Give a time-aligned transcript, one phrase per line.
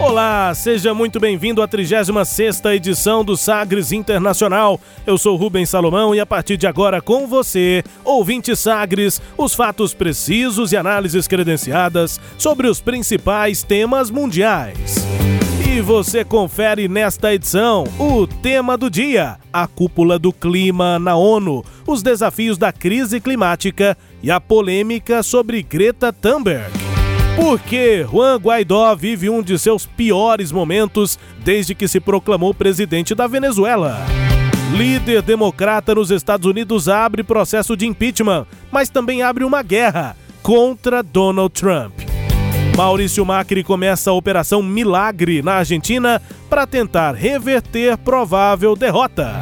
[0.00, 4.80] Olá, seja muito bem-vindo à 36ª edição do Sagres Internacional.
[5.04, 9.92] Eu sou Rubens Salomão e a partir de agora com você, ouvinte Sagres, os fatos
[9.92, 15.04] precisos e análises credenciadas sobre os principais temas mundiais.
[15.68, 21.64] E você confere nesta edição o tema do dia: a cúpula do clima na ONU,
[21.86, 26.87] os desafios da crise climática e a polêmica sobre Greta Thunberg.
[27.40, 33.28] Porque Juan Guaidó vive um de seus piores momentos desde que se proclamou presidente da
[33.28, 34.04] Venezuela.
[34.76, 41.00] Líder democrata nos Estados Unidos abre processo de impeachment, mas também abre uma guerra contra
[41.00, 41.92] Donald Trump.
[42.76, 49.38] Maurício Macri começa a Operação Milagre na Argentina para tentar reverter provável derrota.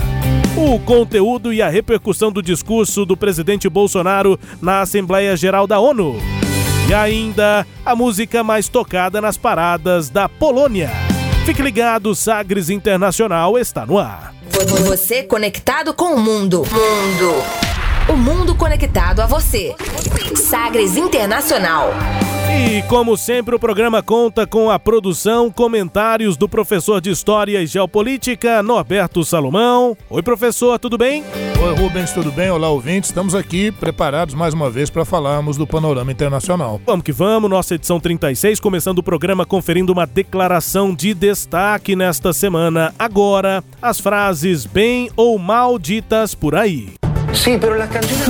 [0.55, 6.17] O conteúdo e a repercussão do discurso do presidente Bolsonaro na Assembleia Geral da ONU.
[6.89, 10.91] E ainda a música mais tocada nas paradas da Polônia.
[11.45, 14.33] Fique ligado, Sagres Internacional está no ar.
[14.87, 16.59] Você conectado com o mundo.
[16.59, 17.76] Mundo.
[18.09, 19.75] O mundo conectado a você.
[20.37, 21.91] Sagres Internacional.
[22.48, 27.67] E como sempre, o programa conta com a produção, comentários do professor de História e
[27.67, 29.97] Geopolítica, Norberto Salomão.
[30.09, 31.25] Oi, professor, tudo bem?
[31.61, 32.48] Oi, Rubens, tudo bem?
[32.48, 33.11] Olá, ouvintes.
[33.11, 36.81] Estamos aqui preparados mais uma vez para falarmos do panorama internacional.
[36.87, 42.33] Vamos que vamos, nossa edição 36, começando o programa conferindo uma declaração de destaque nesta
[42.33, 42.95] semana.
[42.97, 46.95] Agora, as frases bem ou mal ditas por aí.
[47.36, 48.27] Sí, pero las canciones...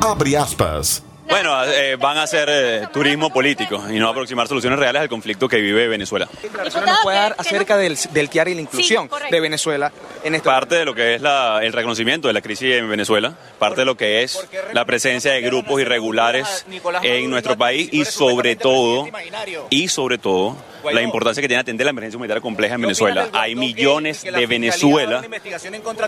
[0.00, 1.02] Abre aspas.
[1.28, 5.48] Bueno, eh, van a hacer eh, turismo político y no aproximar soluciones reales al conflicto
[5.48, 6.28] que vive Venezuela.
[6.42, 9.90] declaraciones nos puede dar acerca del, del TIAR y la inclusión de Venezuela
[10.22, 13.34] en este Parte de lo que es la- el reconocimiento de la crisis en Venezuela,
[13.58, 16.64] parte de lo que es la presencia de grupos irregulares
[17.02, 19.08] en nuestro país y sobre todo,
[19.70, 20.56] y sobre todo,
[20.92, 23.28] la importancia que tiene atender la emergencia humanitaria compleja en Venezuela.
[23.32, 25.22] Hay millones de Venezuela,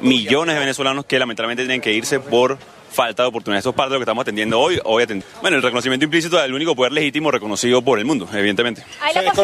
[0.03, 2.59] millones de venezolanos que lamentablemente tienen que irse por
[2.91, 3.61] falta de oportunidades.
[3.63, 4.79] Esto es parte de lo que estamos atendiendo hoy.
[4.85, 8.83] hoy atend- bueno, el reconocimiento implícito del único poder legítimo reconocido por el mundo, evidentemente.
[9.03, 9.37] Hay la militar.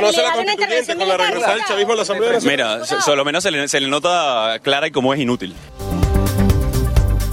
[2.44, 5.54] Mira, so- por lo menos se le, se le nota clara y cómo es inútil.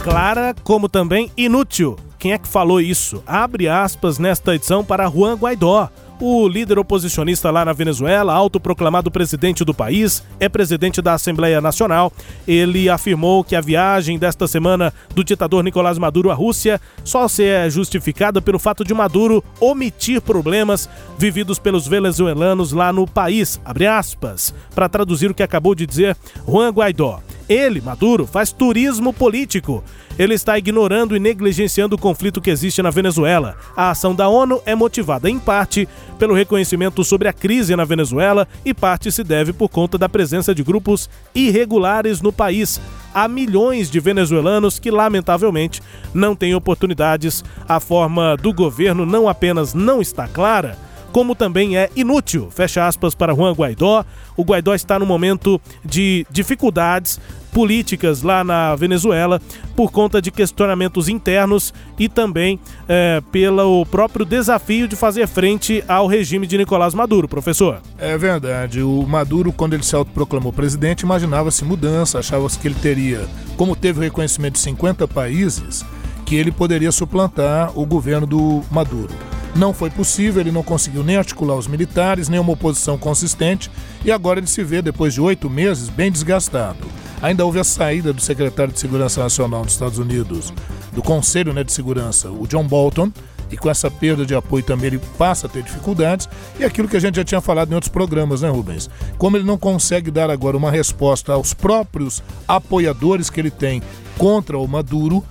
[0.03, 1.95] Clara como também inútil.
[2.17, 3.23] Quem é que falou isso?
[3.25, 5.89] Abre aspas nesta edição para Juan Guaidó.
[6.21, 12.11] O líder oposicionista lá na Venezuela, autoproclamado presidente do país, é presidente da Assembleia Nacional.
[12.45, 17.45] Ele afirmou que a viagem desta semana do ditador Nicolás Maduro à Rússia só se
[17.45, 23.61] é justificada pelo fato de Maduro omitir problemas vividos pelos venezuelanos lá no país.
[23.63, 27.21] Abre aspas, para traduzir o que acabou de dizer Juan Guaidó.
[27.49, 29.83] Ele, Maduro, faz turismo político.
[30.19, 33.57] Ele está ignorando e negligenciando o conflito que existe na Venezuela.
[33.75, 35.89] A ação da ONU é motivada, em parte,
[36.19, 40.53] pelo reconhecimento sobre a crise na Venezuela e parte se deve por conta da presença
[40.53, 42.79] de grupos irregulares no país.
[43.11, 45.81] Há milhões de venezuelanos que, lamentavelmente,
[46.13, 47.43] não têm oportunidades.
[47.67, 50.77] A forma do governo não apenas não está clara,
[51.11, 52.49] como também é inútil.
[52.51, 54.05] Fecha aspas para Juan Guaidó.
[54.37, 57.19] O Guaidó está no momento de dificuldades
[57.51, 59.41] políticas lá na Venezuela
[59.75, 66.07] por conta de questionamentos internos e também é, pelo próprio desafio de fazer frente ao
[66.07, 67.81] regime de Nicolás Maduro, professor.
[67.97, 68.81] É verdade.
[68.81, 73.27] O Maduro, quando ele se autoproclamou presidente, imaginava-se mudança, achava-se que ele teria,
[73.57, 75.83] como teve o reconhecimento de 50 países,
[76.25, 79.13] que ele poderia suplantar o governo do Maduro.
[79.55, 83.69] Não foi possível, ele não conseguiu nem articular os militares, nem uma oposição consistente,
[84.05, 86.87] e agora ele se vê, depois de oito meses, bem desgastado.
[87.21, 90.53] Ainda houve a saída do secretário de Segurança Nacional dos Estados Unidos,
[90.93, 93.11] do Conselho né, de Segurança, o John Bolton,
[93.51, 96.29] e com essa perda de apoio também ele passa a ter dificuldades.
[96.59, 98.89] E aquilo que a gente já tinha falado em outros programas, né, Rubens?
[99.17, 103.81] Como ele não consegue dar agora uma resposta aos próprios apoiadores que ele tem
[104.17, 105.25] contra o Maduro,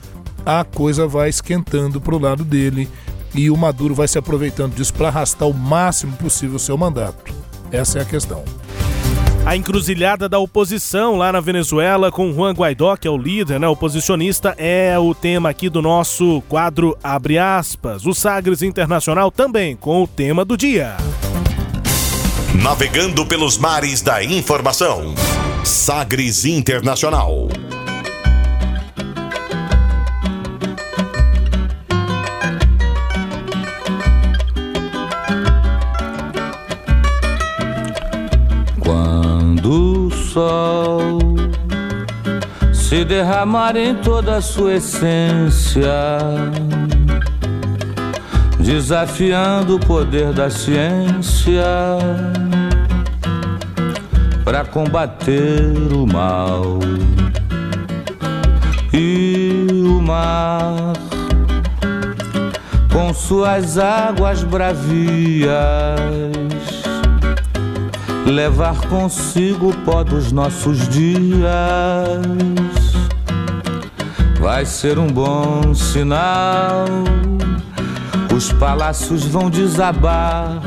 [0.44, 2.88] a coisa vai esquentando para o lado dele
[3.34, 7.32] e o Maduro vai se aproveitando disso para arrastar o máximo possível o seu mandato.
[7.70, 8.44] Essa é a questão.
[9.44, 13.66] A encruzilhada da oposição lá na Venezuela com Juan Guaidó, que é o líder, né,
[13.66, 18.04] oposicionista, é o tema aqui do nosso quadro Abre aspas.
[18.04, 20.96] O Sagres Internacional também com o tema do dia.
[22.62, 25.14] Navegando pelos mares da informação.
[25.64, 27.48] Sagres Internacional.
[40.11, 41.19] Sol
[42.73, 45.93] se derramar em toda a sua essência,
[48.59, 51.62] desafiando o poder da ciência
[54.43, 56.79] para combater o mal
[58.93, 60.94] e o mar.
[62.91, 65.49] Com suas águas bravias
[68.28, 71.48] levar consigo o pó dos nossos dias.
[74.38, 76.84] Vai ser um bom sinal.
[78.34, 80.60] Os palácios vão desabar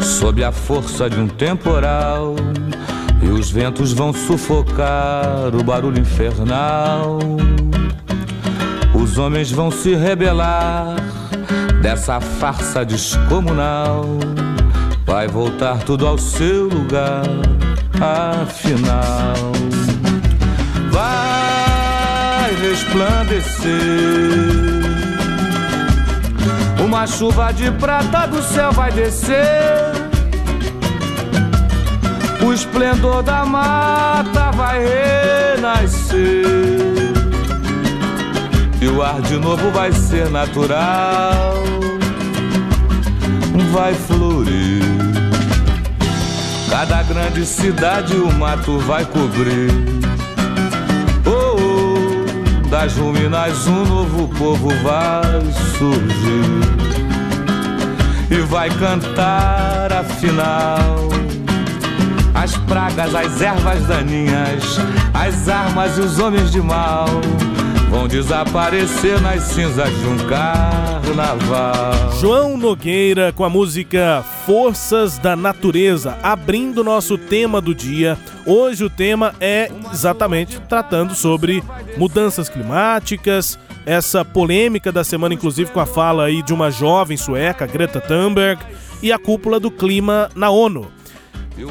[0.00, 2.34] sob a força de um temporal.
[3.22, 7.18] E os ventos vão sufocar o barulho infernal.
[8.94, 10.96] Os homens vão se rebelar
[11.80, 14.04] dessa farsa descomunal
[15.12, 17.22] vai voltar tudo ao seu lugar,
[18.00, 19.52] afinal.
[20.90, 23.68] Vai resplandecer
[26.82, 29.36] uma chuva de prata do céu vai descer.
[32.42, 36.46] O esplendor da mata vai renascer.
[38.80, 41.62] E o ar de novo vai ser natural.
[43.70, 44.81] Vai florir
[46.72, 49.70] Cada grande cidade o mato vai cobrir.
[51.26, 55.42] Oh, oh, das ruínas um novo povo vai
[55.76, 56.62] surgir.
[58.30, 61.10] E vai cantar afinal
[62.34, 64.80] as pragas, as ervas daninhas,
[65.12, 67.06] as armas e os homens de mal
[67.92, 71.92] vão desaparecer nas cinzas de um carnaval.
[72.18, 78.16] João Nogueira com a música Forças da Natureza, abrindo nosso tema do dia.
[78.46, 81.62] Hoje o tema é exatamente tratando sobre
[81.98, 87.66] mudanças climáticas, essa polêmica da semana, inclusive com a fala aí de uma jovem sueca,
[87.66, 88.64] Greta Thunberg,
[89.02, 90.90] e a cúpula do clima na ONU.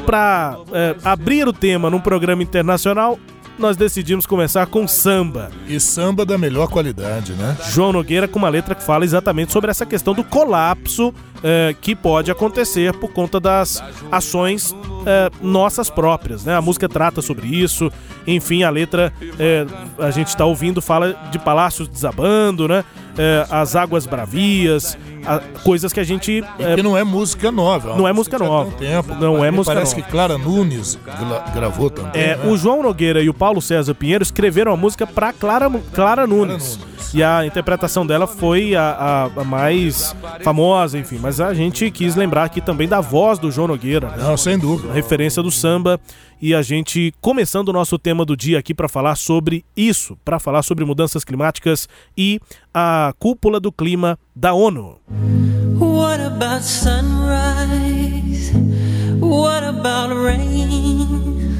[0.06, 3.18] Para é, abrir o tema num programa internacional,
[3.62, 5.50] nós decidimos começar com samba.
[5.68, 7.56] E samba da melhor qualidade, né?
[7.70, 11.14] João Nogueira com uma letra que fala exatamente sobre essa questão do colapso
[11.44, 14.74] é, que pode acontecer por conta das ações
[15.06, 16.56] é, nossas próprias, né?
[16.56, 17.90] A música trata sobre isso,
[18.26, 19.64] enfim, a letra é,
[19.98, 22.84] a gente está ouvindo fala de palácios desabando, né?
[23.18, 26.42] É, as águas bravias, a, coisas que a gente.
[26.58, 27.92] É, que não é música nova.
[27.92, 28.70] É não é música nova.
[28.72, 30.06] Tempo, não é música parece nova.
[30.06, 30.98] que Clara Nunes
[31.54, 32.20] gravou também.
[32.20, 32.50] É, né?
[32.50, 36.76] O João Nogueira e o Paulo César Pinheiro escreveram a música para Clara, Clara Nunes.
[36.76, 36.91] Clara Nunes.
[37.14, 41.18] E a interpretação dela foi a, a, a, mais famosa, enfim.
[41.20, 44.08] Mas a gente quis lembrar aqui também da voz do João Nogueira.
[44.10, 44.16] Né?
[44.18, 44.92] Não, sem dúvida.
[44.92, 46.00] referência do samba.
[46.40, 50.40] E a gente começando o nosso tema do dia aqui para falar sobre isso, para
[50.40, 52.40] falar sobre mudanças climáticas e
[52.74, 54.98] a cúpula do clima da ONU.
[55.78, 58.52] What about sunrise?
[59.20, 61.51] What about rain?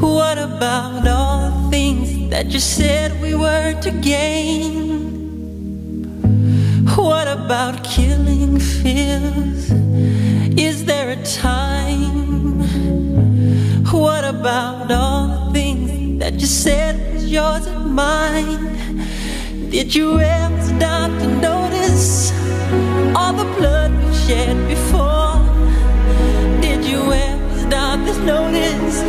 [0.00, 4.80] What about all the things that you said we were to gain?
[6.96, 9.70] What about killing fears?
[10.58, 12.60] Is there a time?
[13.92, 19.04] What about all the things that you said was yours and mine?
[19.70, 22.32] Did you ever stop to notice
[23.14, 25.36] all the blood we shed before?
[26.62, 27.49] Did you ever?
[27.70, 29.00] Stop this notice,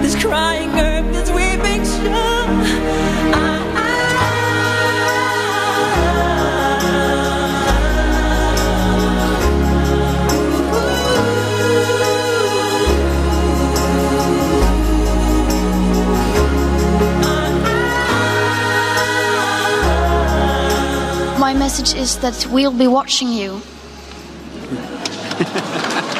[0.00, 2.46] this crying earth, this weeping shore.
[3.34, 3.58] I
[21.40, 23.60] My message is that we'll be watching you.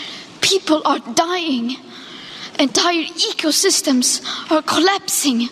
[0.51, 1.77] people are dying,
[2.59, 5.47] entire ecosystems are collapsing.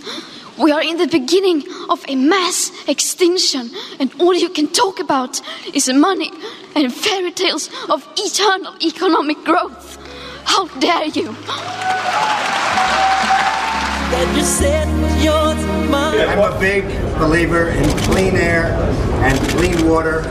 [0.58, 5.40] We are in the beginning of a mass extinction, and all you can talk about
[5.74, 6.32] is money
[6.76, 9.98] and fairy tales of eternal economic growth.
[10.44, 11.34] How dare you!
[15.94, 16.86] I'm a big
[17.18, 18.74] believer in clean air
[19.24, 20.22] and clean water,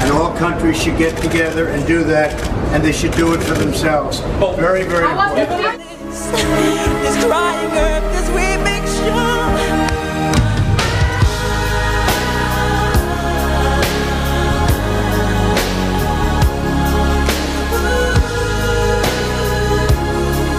[0.00, 2.32] and all countries should get together and do that,
[2.72, 4.20] and they should do it for themselves.
[4.56, 5.82] Very, very important.
[6.08, 9.46] This crying earth, cause we make sure.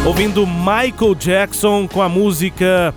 [0.08, 2.94] Ouvindo Michael Jackson com a música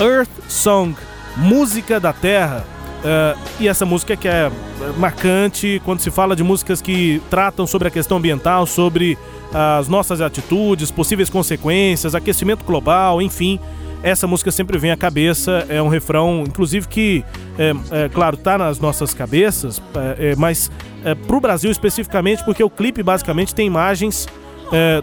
[0.00, 0.94] Earth Song,
[1.36, 2.64] Música da Terra.
[3.02, 4.48] Uh, e essa música que é
[4.96, 9.18] marcante quando se fala de músicas que tratam sobre a questão ambiental, sobre
[9.52, 13.58] as nossas atitudes, possíveis consequências, aquecimento global, enfim.
[14.04, 17.24] Essa música sempre vem à cabeça, é um refrão, inclusive que,
[17.58, 19.80] é, é claro, tá nas nossas cabeças,
[20.18, 20.70] é, mas
[21.04, 24.28] é, pro Brasil especificamente, porque o clipe basicamente tem imagens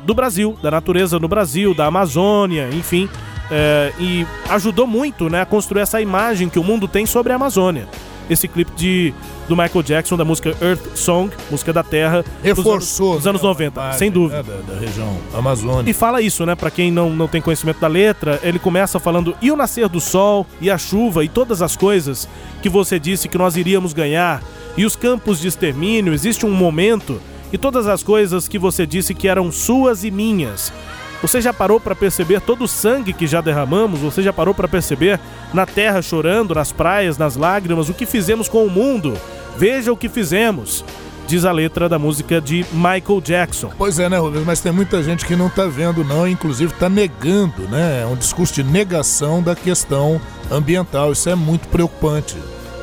[0.04, 3.08] do Brasil, da natureza no Brasil, da Amazônia, enfim,
[3.52, 7.36] é, e ajudou muito né, a construir essa imagem que o mundo tem sobre a
[7.36, 7.88] Amazônia.
[8.30, 9.12] Esse clipe de,
[9.48, 13.58] do Michael Jackson, da música Earth Song, música da Terra, reforçou dos anos, dos anos
[13.58, 14.44] 90, sem dúvida.
[14.44, 15.90] Né, da, da, região amazônica.
[15.90, 16.54] E fala isso, né?
[16.54, 20.00] Para quem não, não tem conhecimento da letra, ele começa falando: e o nascer do
[20.00, 22.30] sol, e a chuva, e todas as coisas
[22.62, 24.44] que você disse que nós iríamos ganhar,
[24.78, 27.20] e os campos de extermínio, existe um momento,
[27.52, 30.72] e todas as coisas que você disse que eram suas e minhas.
[31.22, 34.00] Você já parou para perceber todo o sangue que já derramamos?
[34.00, 35.20] Você já parou para perceber
[35.54, 39.18] na terra chorando, nas praias, nas lágrimas, o que fizemos com o mundo?
[39.58, 40.86] Veja o que fizemos.
[41.28, 43.72] Diz a letra da música de Michael Jackson.
[43.78, 44.46] Pois é, né, Rubens?
[44.46, 48.02] Mas tem muita gente que não tá vendo, não, inclusive tá negando, né?
[48.02, 51.12] É um discurso de negação da questão ambiental.
[51.12, 52.36] Isso é muito preocupante.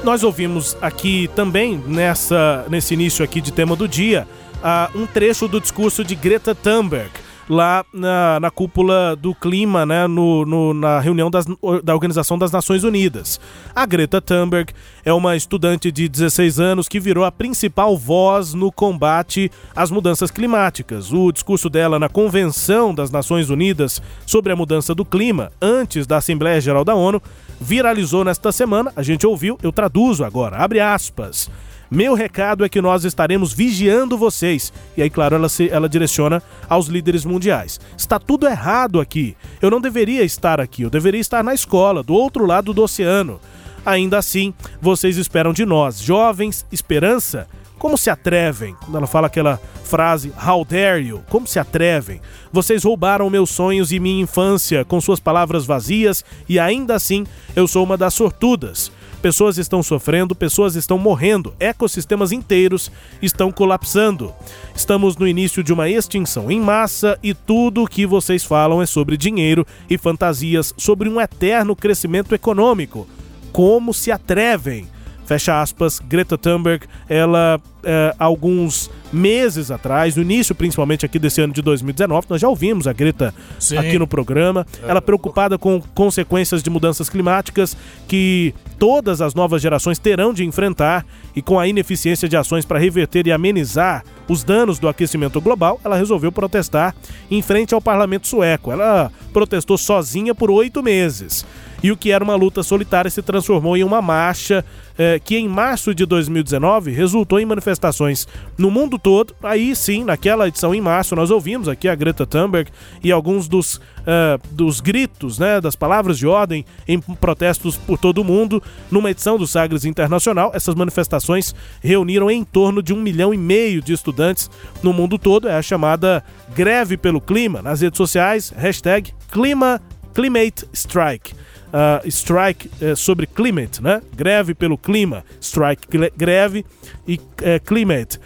[0.05, 5.49] Nós ouvimos aqui também, nessa, nesse início aqui de tema do dia, uh, um trecho
[5.49, 7.11] do discurso de Greta Thunberg
[7.49, 11.47] lá na, na cúpula do clima, né, no, no, na reunião das,
[11.83, 13.41] da Organização das Nações Unidas.
[13.75, 14.73] A Greta Thunberg
[15.05, 20.31] é uma estudante de 16 anos que virou a principal voz no combate às mudanças
[20.31, 21.13] climáticas.
[21.13, 26.17] O discurso dela na Convenção das Nações Unidas sobre a mudança do clima, antes da
[26.17, 27.23] Assembleia Geral da ONU,
[27.61, 28.93] viralizou nesta semana.
[28.97, 30.57] A gente ouviu, eu traduzo agora.
[30.57, 31.51] Abre aspas.
[31.91, 34.73] Meu recado é que nós estaremos vigiando vocês.
[34.97, 37.81] E aí, claro, ela, se, ela direciona aos líderes mundiais.
[37.97, 39.37] Está tudo errado aqui.
[39.61, 43.41] Eu não deveria estar aqui, eu deveria estar na escola, do outro lado do oceano.
[43.85, 47.47] Ainda assim, vocês esperam de nós, jovens, esperança?
[47.79, 48.75] Como se atrevem?
[48.81, 51.23] Quando ela fala aquela frase, How dare you?
[51.29, 52.21] Como se atrevem?
[52.51, 57.69] Vocês roubaram meus sonhos e minha infância com suas palavras vazias e ainda assim eu
[57.69, 58.91] sou uma das sortudas.
[59.23, 64.33] Pessoas estão sofrendo, pessoas estão morrendo, ecossistemas inteiros estão colapsando.
[64.75, 68.87] Estamos no início de uma extinção em massa e tudo o que vocês falam é
[68.87, 73.07] sobre dinheiro e fantasias sobre um eterno crescimento econômico.
[73.53, 74.87] Como se atrevem?
[75.25, 81.53] Fecha aspas, Greta Thunberg, ela é, alguns meses atrás, no início principalmente aqui desse ano
[81.53, 83.79] de 2019, nós já ouvimos a Greta Sim.
[83.79, 84.91] aqui no programa, é.
[84.91, 87.77] ela preocupada com consequências de mudanças climáticas
[88.09, 92.79] que todas as novas gerações terão de enfrentar e com a ineficiência de ações para
[92.79, 96.95] reverter e amenizar os danos do aquecimento global, ela resolveu protestar
[97.31, 98.73] em frente ao parlamento sueco.
[98.73, 101.47] Ela protestou sozinha por oito meses
[101.83, 104.65] e o que era uma luta solitária se transformou em uma marcha
[104.99, 108.27] eh, que em março de 2019 resultou em manifestações
[108.57, 109.35] no mundo todo.
[109.43, 112.71] Aí sim, naquela edição em março, nós ouvimos aqui a Greta Thunberg
[113.03, 118.19] e alguns dos, uh, dos gritos, né, das palavras de ordem em protestos por todo
[118.19, 118.63] o mundo.
[118.91, 123.83] Numa edição do Sagres Internacional, essas manifestações reuniram em torno de um milhão e meio
[123.83, 124.51] de estudantes
[124.83, 125.49] no mundo todo.
[125.49, 126.25] É a chamada
[126.55, 127.61] Greve pelo Clima.
[127.61, 129.81] Nas redes sociais, hashtag Clima,
[130.15, 131.35] Climate Strike.
[131.77, 134.01] Uh, strike uh, sobre climate, né?
[134.17, 136.65] Greve pelo clima, strike greve
[137.07, 138.19] e uh, climate,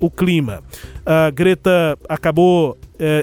[0.00, 0.62] o clima.
[1.34, 2.76] Greta acabou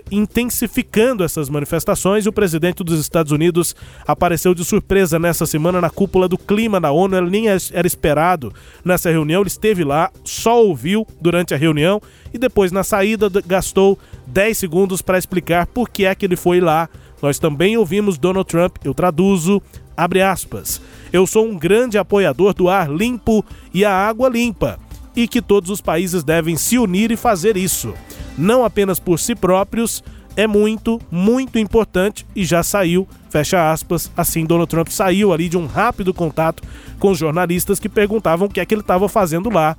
[0.10, 3.76] intensificando essas manifestações e o presidente dos Estados Unidos
[4.08, 7.18] apareceu de surpresa nessa semana na cúpula do clima da ONU.
[7.18, 8.54] Ele nem era esperado
[8.86, 12.02] nessa reunião, ele esteve lá, só ouviu durante a reunião
[12.34, 16.62] e depois na saída gastou 10 segundos para explicar por que é que ele foi
[16.62, 16.90] lá
[17.24, 19.62] nós também ouvimos Donald Trump, eu traduzo,
[19.96, 20.82] abre aspas.
[21.14, 24.78] Eu sou um grande apoiador do ar limpo e a água limpa,
[25.16, 27.94] e que todos os países devem se unir e fazer isso.
[28.38, 30.04] Não apenas por si próprios,
[30.36, 34.12] é muito, muito importante e já saiu, fecha aspas.
[34.18, 36.62] Assim, Donald Trump saiu ali de um rápido contato
[37.00, 39.78] com jornalistas que perguntavam o que é que ele estava fazendo lá.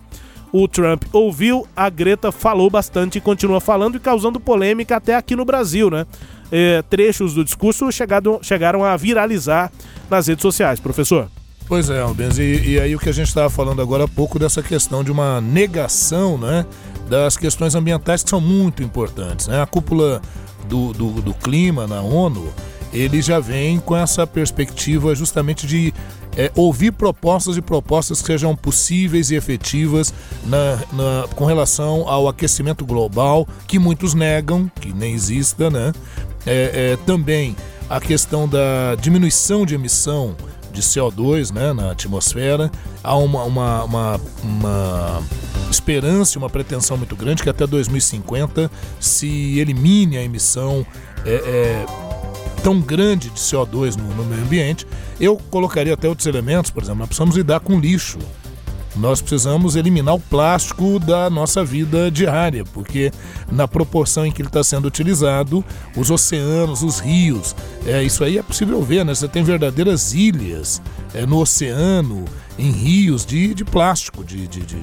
[0.56, 5.34] O Trump ouviu, a Greta falou bastante e continua falando e causando polêmica até aqui
[5.34, 6.06] no Brasil, né?
[6.52, 9.72] eh, trechos do discurso chegado, chegaram a viralizar
[10.08, 11.28] nas redes sociais, professor.
[11.66, 14.38] Pois é, Albens, e, e aí o que a gente estava falando agora há pouco
[14.38, 16.64] dessa questão de uma negação né,
[17.08, 19.48] das questões ambientais que são muito importantes.
[19.48, 19.60] Né?
[19.60, 20.22] A cúpula
[20.68, 22.52] do, do, do clima na ONU,
[22.94, 25.92] ele já vem com essa perspectiva justamente de
[26.36, 30.14] é, ouvir propostas e propostas que sejam possíveis e efetivas
[30.46, 35.92] na, na, com relação ao aquecimento global, que muitos negam, que nem exista, né?
[36.46, 37.56] é, é, também
[37.88, 40.36] a questão da diminuição de emissão
[40.72, 42.70] de CO2 né, na atmosfera.
[43.02, 45.22] Há uma, uma, uma, uma
[45.70, 50.84] esperança, uma pretensão muito grande que até 2050 se elimine a emissão
[51.24, 51.86] é, é,
[52.64, 54.86] tão grande de CO2 no, no meio ambiente.
[55.20, 58.18] Eu colocaria até outros elementos, por exemplo, nós precisamos lidar com lixo.
[58.96, 63.12] Nós precisamos eliminar o plástico da nossa vida diária, porque
[63.50, 65.64] na proporção em que ele está sendo utilizado,
[65.96, 69.12] os oceanos, os rios, é, isso aí é possível ver, né?
[69.12, 70.80] Você tem verdadeiras ilhas
[71.12, 72.24] é, no oceano,
[72.56, 74.78] em rios de, de plástico, de, de, de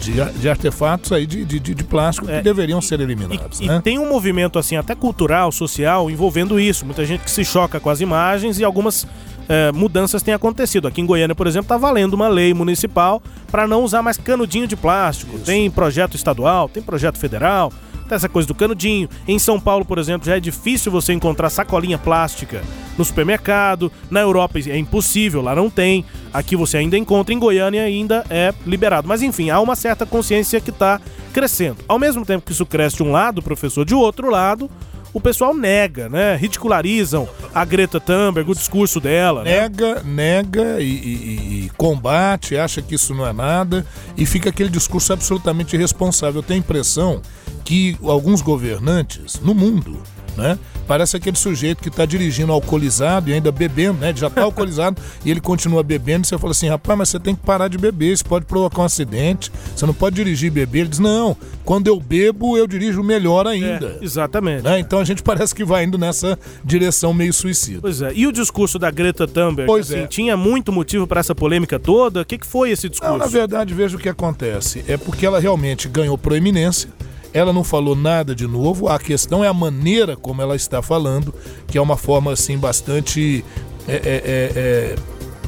[0.00, 3.60] de, de, artefatos aí de, de, de plástico é, que deveriam ser eliminados.
[3.60, 3.76] E, né?
[3.76, 6.84] e, tem um movimento assim até cultural, social, envolvendo isso.
[6.84, 9.06] Muita gente que se choca com as imagens e algumas
[9.48, 10.88] é, mudanças têm acontecido.
[10.88, 14.66] Aqui em Goiânia, por exemplo, está valendo uma lei municipal para não usar mais canudinho
[14.66, 15.36] de plástico.
[15.36, 15.44] Isso.
[15.44, 17.72] Tem projeto estadual, tem projeto federal,
[18.16, 19.08] essa coisa do canudinho.
[19.26, 22.62] Em São Paulo, por exemplo, já é difícil você encontrar sacolinha plástica
[22.96, 23.90] no supermercado.
[24.10, 26.04] Na Europa é impossível, lá não tem.
[26.32, 29.08] Aqui você ainda encontra, em Goiânia ainda é liberado.
[29.08, 31.00] Mas enfim, há uma certa consciência que está
[31.32, 31.78] crescendo.
[31.88, 34.70] Ao mesmo tempo que isso cresce de um lado, professor, de outro lado,
[35.12, 36.36] o pessoal nega, né?
[36.36, 39.44] Ridicularizam a Greta Thunberg, o discurso dela.
[39.44, 39.60] Né?
[39.60, 43.84] Nega, nega e, e, e, combate, acha que isso não é nada
[44.16, 46.40] e fica aquele discurso absolutamente irresponsável.
[46.40, 47.20] Eu tenho a impressão
[47.64, 50.00] que alguns governantes no mundo
[50.36, 50.58] né?
[50.86, 54.12] Parece aquele sujeito que está dirigindo alcoolizado e ainda bebendo, né?
[54.14, 56.24] Já está alcoolizado e ele continua bebendo.
[56.24, 58.82] E você fala assim, rapaz, mas você tem que parar de beber, isso pode provocar
[58.82, 59.50] um acidente.
[59.74, 60.80] Você não pode dirigir e beber.
[60.80, 63.98] Ele diz, não, quando eu bebo, eu dirijo melhor ainda.
[64.00, 64.64] É, exatamente.
[64.64, 64.80] Né?
[64.80, 67.80] Então a gente parece que vai indo nessa direção meio suicida.
[67.80, 68.12] Pois é.
[68.14, 69.66] E o discurso da Greta Thunberg?
[69.66, 70.06] Pois assim, é.
[70.06, 72.22] Tinha muito motivo para essa polêmica toda?
[72.22, 73.12] O que, que foi esse discurso?
[73.12, 74.84] Não, na verdade, veja o que acontece.
[74.88, 76.90] É porque ela realmente ganhou proeminência
[77.32, 81.34] ela não falou nada de novo, a questão é a maneira como ela está falando,
[81.66, 83.44] que é uma forma assim bastante
[83.88, 84.96] é, é, é, é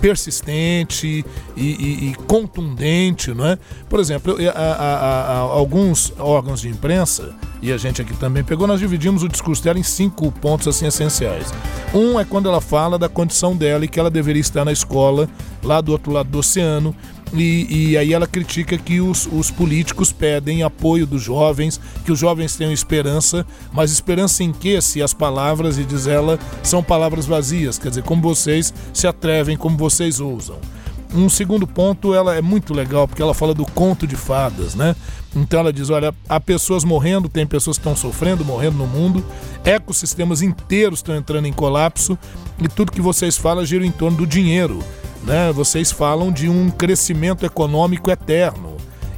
[0.04, 1.24] persistente
[1.56, 3.58] e, e, e, contundente, não é?
[3.88, 8.66] Por exemplo, a, a, a, alguns órgãos de imprensa e a gente aqui também pegou,
[8.66, 11.50] nós dividimos o discurso dela em cinco pontos assim essenciais.
[11.94, 15.26] Um é quando ela fala da condição dela e que ela deveria estar na escola
[15.62, 16.94] lá do outro lado do oceano
[17.32, 22.18] e, e, aí ela critica que os, os, políticos pedem apoio dos jovens, que os
[22.18, 24.80] jovens tenham esperança, mas esperança em quê?
[24.80, 29.56] Se as palavras, e diz ela, são palavras vazias, quer dizer, como vocês se atrevem,
[29.56, 30.58] como vocês ousam.
[31.12, 34.96] Um segundo ponto, ela é muito legal, porque ela fala do conto de fadas, né?
[35.34, 39.24] Então ela diz: olha, há pessoas morrendo, tem pessoas que estão sofrendo, morrendo no mundo,
[39.64, 42.18] ecossistemas inteiros estão entrando em colapso
[42.60, 44.82] e tudo que vocês falam gira em torno do dinheiro
[45.26, 45.52] né?
[45.52, 48.74] Vocês falam de um crescimento econômico eterno.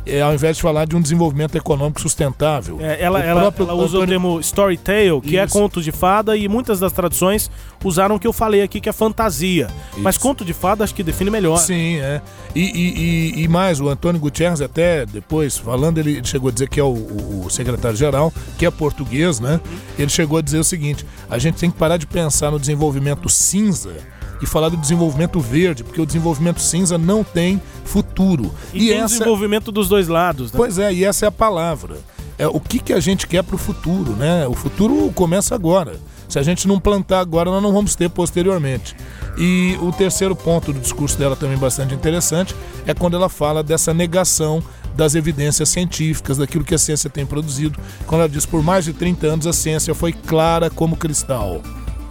[0.08, 2.78] É, ao invés de falar de um desenvolvimento econômico sustentável.
[2.80, 5.58] É, ela, ela, ela usa o termo story tale, que é Isso.
[5.58, 7.50] é conto de fada, e muitas das traduções
[7.82, 9.66] usaram o que eu falei aqui, que é fantasia.
[9.66, 10.00] Isso.
[10.00, 11.56] Mas conto de fada acho que define melhor.
[11.56, 12.22] Sim, é.
[12.54, 16.68] E, e, e, e mais, o Antônio Gutierrez até depois, falando, ele chegou a dizer
[16.68, 19.60] que é o, o secretário-geral, que é português, né?
[19.98, 23.28] Ele chegou a dizer o seguinte, a gente tem que parar de pensar no desenvolvimento
[23.28, 23.94] cinza
[24.40, 28.52] e falar do desenvolvimento verde, porque o desenvolvimento cinza não tem futuro.
[28.72, 29.18] E, e tem essa...
[29.18, 30.52] desenvolvimento dos dois lados.
[30.52, 30.56] Né?
[30.56, 31.98] Pois é, e essa é a palavra.
[32.38, 34.46] É, o que, que a gente quer para o futuro, né?
[34.46, 35.98] O futuro começa agora.
[36.28, 38.94] Se a gente não plantar agora, nós não vamos ter posteriormente.
[39.38, 42.54] E o terceiro ponto do discurso dela também bastante interessante
[42.86, 44.62] é quando ela fala dessa negação
[44.94, 47.78] das evidências científicas, daquilo que a ciência tem produzido.
[48.06, 51.62] Quando ela diz por mais de 30 anos a ciência foi clara como cristal,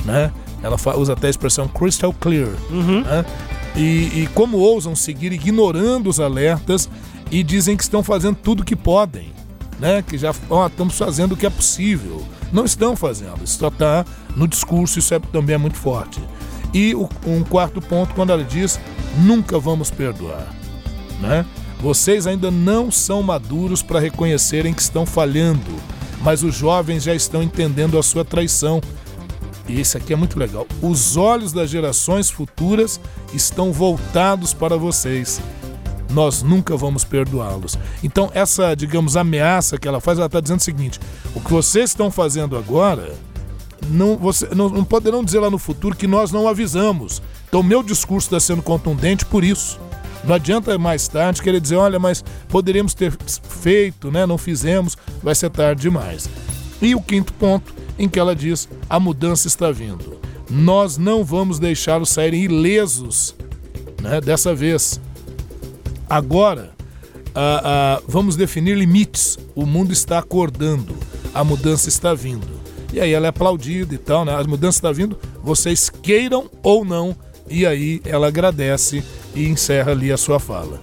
[0.05, 0.31] né?
[0.63, 2.49] Ela usa até a expressão crystal clear.
[2.69, 3.01] Uhum.
[3.01, 3.25] Né?
[3.75, 6.89] E, e como ousam seguir ignorando os alertas
[7.29, 9.33] e dizem que estão fazendo tudo o que podem,
[9.79, 10.01] né?
[10.01, 12.23] Que já ó, estamos fazendo o que é possível.
[12.53, 16.21] Não estão fazendo, isso só está no discurso, isso é, também é muito forte.
[16.73, 18.79] E o, um quarto ponto, quando ela diz:
[19.17, 20.47] nunca vamos perdoar.
[21.19, 21.45] Né?
[21.79, 25.73] Vocês ainda não são maduros para reconhecerem que estão falhando,
[26.21, 28.81] mas os jovens já estão entendendo a sua traição.
[29.67, 30.67] E esse aqui é muito legal.
[30.81, 32.99] Os olhos das gerações futuras
[33.33, 35.41] estão voltados para vocês.
[36.11, 37.77] Nós nunca vamos perdoá-los.
[38.03, 40.99] Então, essa, digamos, ameaça que ela faz, ela está dizendo o seguinte:
[41.33, 43.15] o que vocês estão fazendo agora
[43.89, 47.21] não, você, não, não poderão dizer lá no futuro que nós não avisamos.
[47.47, 49.79] Então, meu discurso está sendo contundente por isso.
[50.23, 53.15] Não adianta mais tarde querer dizer, olha, mas poderíamos ter
[53.61, 54.25] feito, né?
[54.25, 56.27] Não fizemos, vai ser tarde demais.
[56.81, 60.19] E o quinto ponto, em que ela diz: a mudança está vindo.
[60.49, 63.35] Nós não vamos deixá-los saírem ilesos
[64.01, 64.99] né, dessa vez.
[66.07, 66.71] Agora,
[67.33, 69.37] ah, ah, vamos definir limites.
[69.55, 70.95] O mundo está acordando,
[71.33, 72.55] a mudança está vindo.
[72.93, 74.33] E aí ela é aplaudida e tal, né?
[74.33, 77.15] A mudança está vindo, vocês queiram ou não.
[77.49, 79.03] E aí ela agradece
[79.35, 80.81] e encerra ali a sua fala.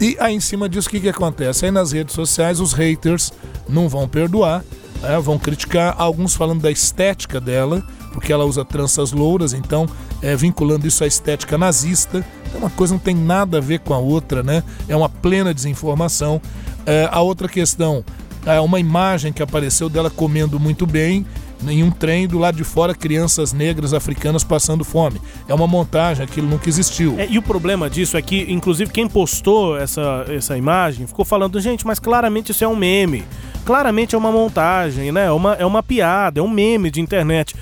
[0.00, 1.64] E aí em cima disso, o que, que acontece?
[1.64, 3.32] Aí nas redes sociais os haters
[3.68, 4.64] não vão perdoar,
[5.02, 5.18] né?
[5.20, 9.86] vão criticar, alguns falando da estética dela, porque ela usa tranças louras, então
[10.22, 12.24] é, vinculando isso à estética nazista.
[12.54, 14.62] É uma coisa não tem nada a ver com a outra, né?
[14.88, 16.40] É uma plena desinformação.
[16.84, 18.04] É, a outra questão
[18.44, 21.24] é uma imagem que apareceu dela comendo muito bem
[21.68, 25.20] em um trem do lado de fora crianças negras africanas passando fome.
[25.46, 27.18] É uma montagem, aquilo nunca existiu.
[27.18, 31.60] É, e o problema disso é que, inclusive, quem postou essa, essa imagem ficou falando,
[31.60, 33.24] gente, mas claramente isso é um meme.
[33.64, 35.26] Claramente é uma montagem, né?
[35.26, 37.54] É uma, é uma piada, é um meme de internet.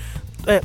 [0.47, 0.61] É,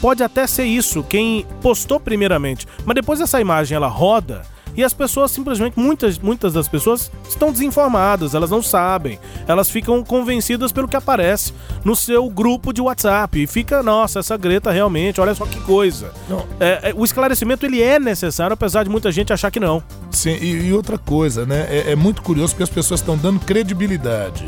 [0.00, 4.42] pode até ser isso, quem postou primeiramente, mas depois essa imagem ela roda
[4.76, 9.18] e as pessoas simplesmente, muitas, muitas das pessoas estão desinformadas, elas não sabem.
[9.46, 11.52] Elas ficam convencidas pelo que aparece
[11.84, 13.40] no seu grupo de WhatsApp.
[13.40, 16.12] E fica, nossa, essa Greta realmente, olha só que coisa.
[16.58, 19.82] É, é, o esclarecimento ele é necessário, apesar de muita gente achar que não.
[20.10, 21.66] Sim, e, e outra coisa, né?
[21.70, 24.44] É, é muito curioso porque as pessoas estão dando credibilidade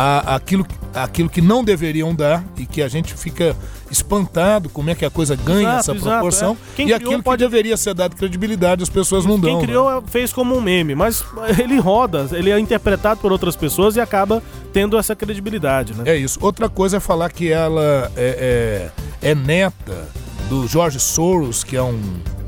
[0.00, 3.56] a, aquilo, aquilo que não deveriam dar e que a gente fica
[3.90, 6.82] espantado como é que a coisa ganha exato, essa exato, proporção é.
[6.82, 7.42] e aquilo pode...
[7.42, 9.58] que deveria ser dado credibilidade as pessoas não dão.
[9.58, 10.02] Quem criou né?
[10.06, 11.24] fez como um meme, mas
[11.58, 14.40] ele roda, ele é interpretado por outras pessoas e acaba
[14.72, 16.04] tendo essa credibilidade, né?
[16.06, 16.38] É isso.
[16.40, 20.08] Outra coisa é falar que ela é, é, é neta
[20.48, 22.00] do George Soros, que é um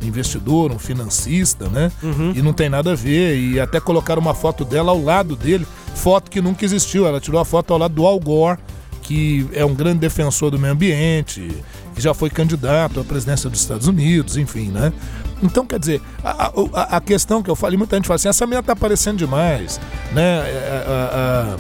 [0.02, 1.90] investidor, um financista, né?
[2.00, 2.32] Uhum.
[2.34, 3.36] E não tem nada a ver.
[3.36, 7.07] E até colocaram uma foto dela ao lado dele foto que nunca existiu.
[7.07, 8.59] Ela tirou a foto ao lado do Al Gore,
[9.03, 11.48] que é um grande defensor do meio ambiente,
[11.94, 14.92] que já foi candidato à presidência dos Estados Unidos, enfim, né?
[15.42, 18.46] Então, quer dizer, a, a, a questão que eu falei, muita gente fala assim, essa
[18.46, 19.81] menina tá aparecendo demais,
[20.12, 20.22] né?
[20.22, 21.57] É, a,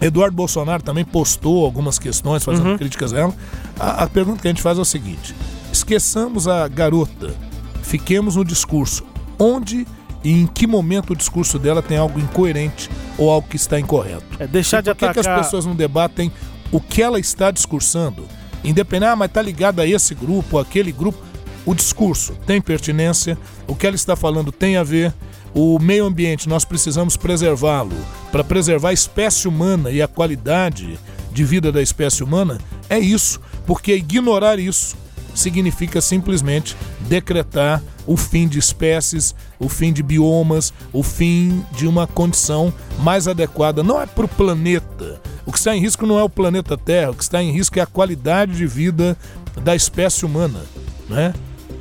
[0.00, 2.78] Eduardo Bolsonaro também postou algumas questões fazendo uhum.
[2.78, 3.34] críticas a ela.
[3.78, 5.34] A, a pergunta que a gente faz é o seguinte:
[5.72, 7.34] esqueçamos a garota,
[7.82, 9.04] fiquemos no discurso.
[9.38, 9.86] Onde
[10.22, 14.24] e em que momento o discurso dela tem algo incoerente ou algo que está incorreto.
[14.38, 15.14] É deixar de atacar...
[15.14, 16.30] Por que, as pessoas não debatem
[16.70, 18.26] o que ela está discursando?
[18.62, 21.18] Independente, ah, mas está ligado a esse grupo, aquele grupo.
[21.64, 25.12] O discurso tem pertinência, o que ela está falando tem a ver,
[25.54, 27.96] o meio ambiente nós precisamos preservá-lo.
[28.32, 30.98] Para preservar a espécie humana e a qualidade
[31.32, 34.96] de vida da espécie humana, é isso, porque ignorar isso
[35.34, 36.76] significa simplesmente
[37.08, 43.28] decretar o fim de espécies, o fim de biomas, o fim de uma condição mais
[43.28, 43.82] adequada.
[43.82, 45.20] Não é para o planeta.
[45.46, 47.78] O que está em risco não é o planeta Terra, o que está em risco
[47.78, 49.16] é a qualidade de vida
[49.62, 50.60] da espécie humana.
[51.08, 51.32] Né?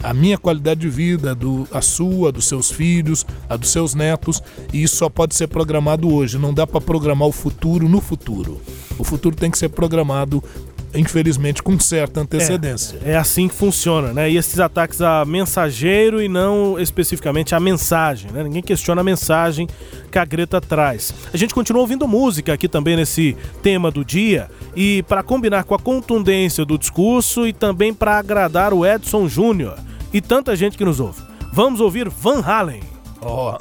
[0.02, 4.42] A minha qualidade de vida, do, a sua, dos seus filhos, a dos seus netos,
[4.72, 6.38] e isso só pode ser programado hoje.
[6.38, 8.62] Não dá para programar o futuro no futuro.
[8.98, 10.44] O futuro tem que ser programado
[10.94, 13.00] infelizmente, com certa antecedência.
[13.04, 14.30] É, é, assim que funciona, né?
[14.30, 18.44] E esses ataques a mensageiro e não especificamente a mensagem, né?
[18.44, 19.68] Ninguém questiona a mensagem
[20.12, 21.14] que a Greta traz.
[21.34, 25.76] A gente continua ouvindo música aqui também nesse tema do dia e para combinar com
[25.76, 29.78] a contundência do discurso e também para agradar o Edson Júnior
[30.12, 31.22] e tanta gente que nos ouve.
[31.54, 32.82] Vamos ouvir Van Halen.
[33.22, 33.56] Ó.
[33.56, 33.60] Oh.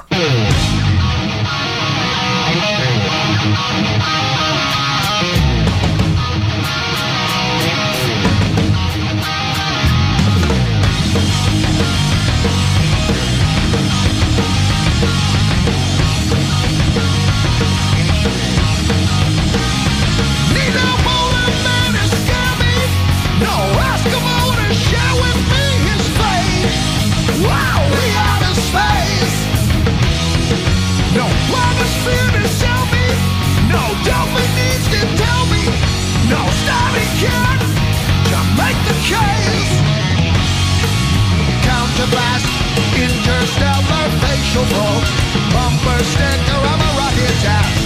[41.99, 42.47] Counterblast,
[42.95, 45.05] interstellar facial probe.
[45.51, 46.99] Bumper sticker of a.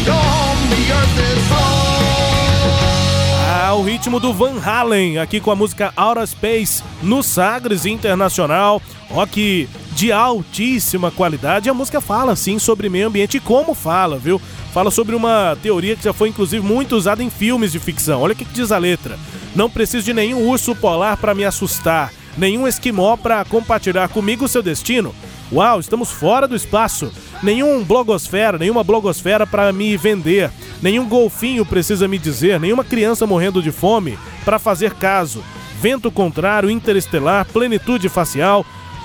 [0.05, 2.03] Go home, the earth is home.
[3.48, 8.83] Ah, o ritmo do Van Halen aqui com a música Outer Space no Sagres Internacional.
[9.09, 11.70] Rock de altíssima qualidade.
[11.70, 14.38] A música fala sim sobre meio ambiente e como fala, viu?
[14.75, 18.20] Fala sobre uma teoria que já foi inclusive muito usada em filmes de ficção.
[18.20, 19.18] Olha o que diz a letra.
[19.57, 24.62] Não preciso de nenhum urso polar para me assustar, nenhum esquimó para compartilhar comigo seu
[24.62, 25.14] destino.
[25.53, 27.12] Uau, estamos fora do espaço.
[27.42, 30.51] Nenhum blogosfera, nenhuma blogosfera para me vender.
[30.81, 35.45] Nenhum golfinho precisa me dizer, nenhuma criança morrendo de fome para fazer caso.
[35.81, 38.64] Vento contrário, interestelar, plenitude facial,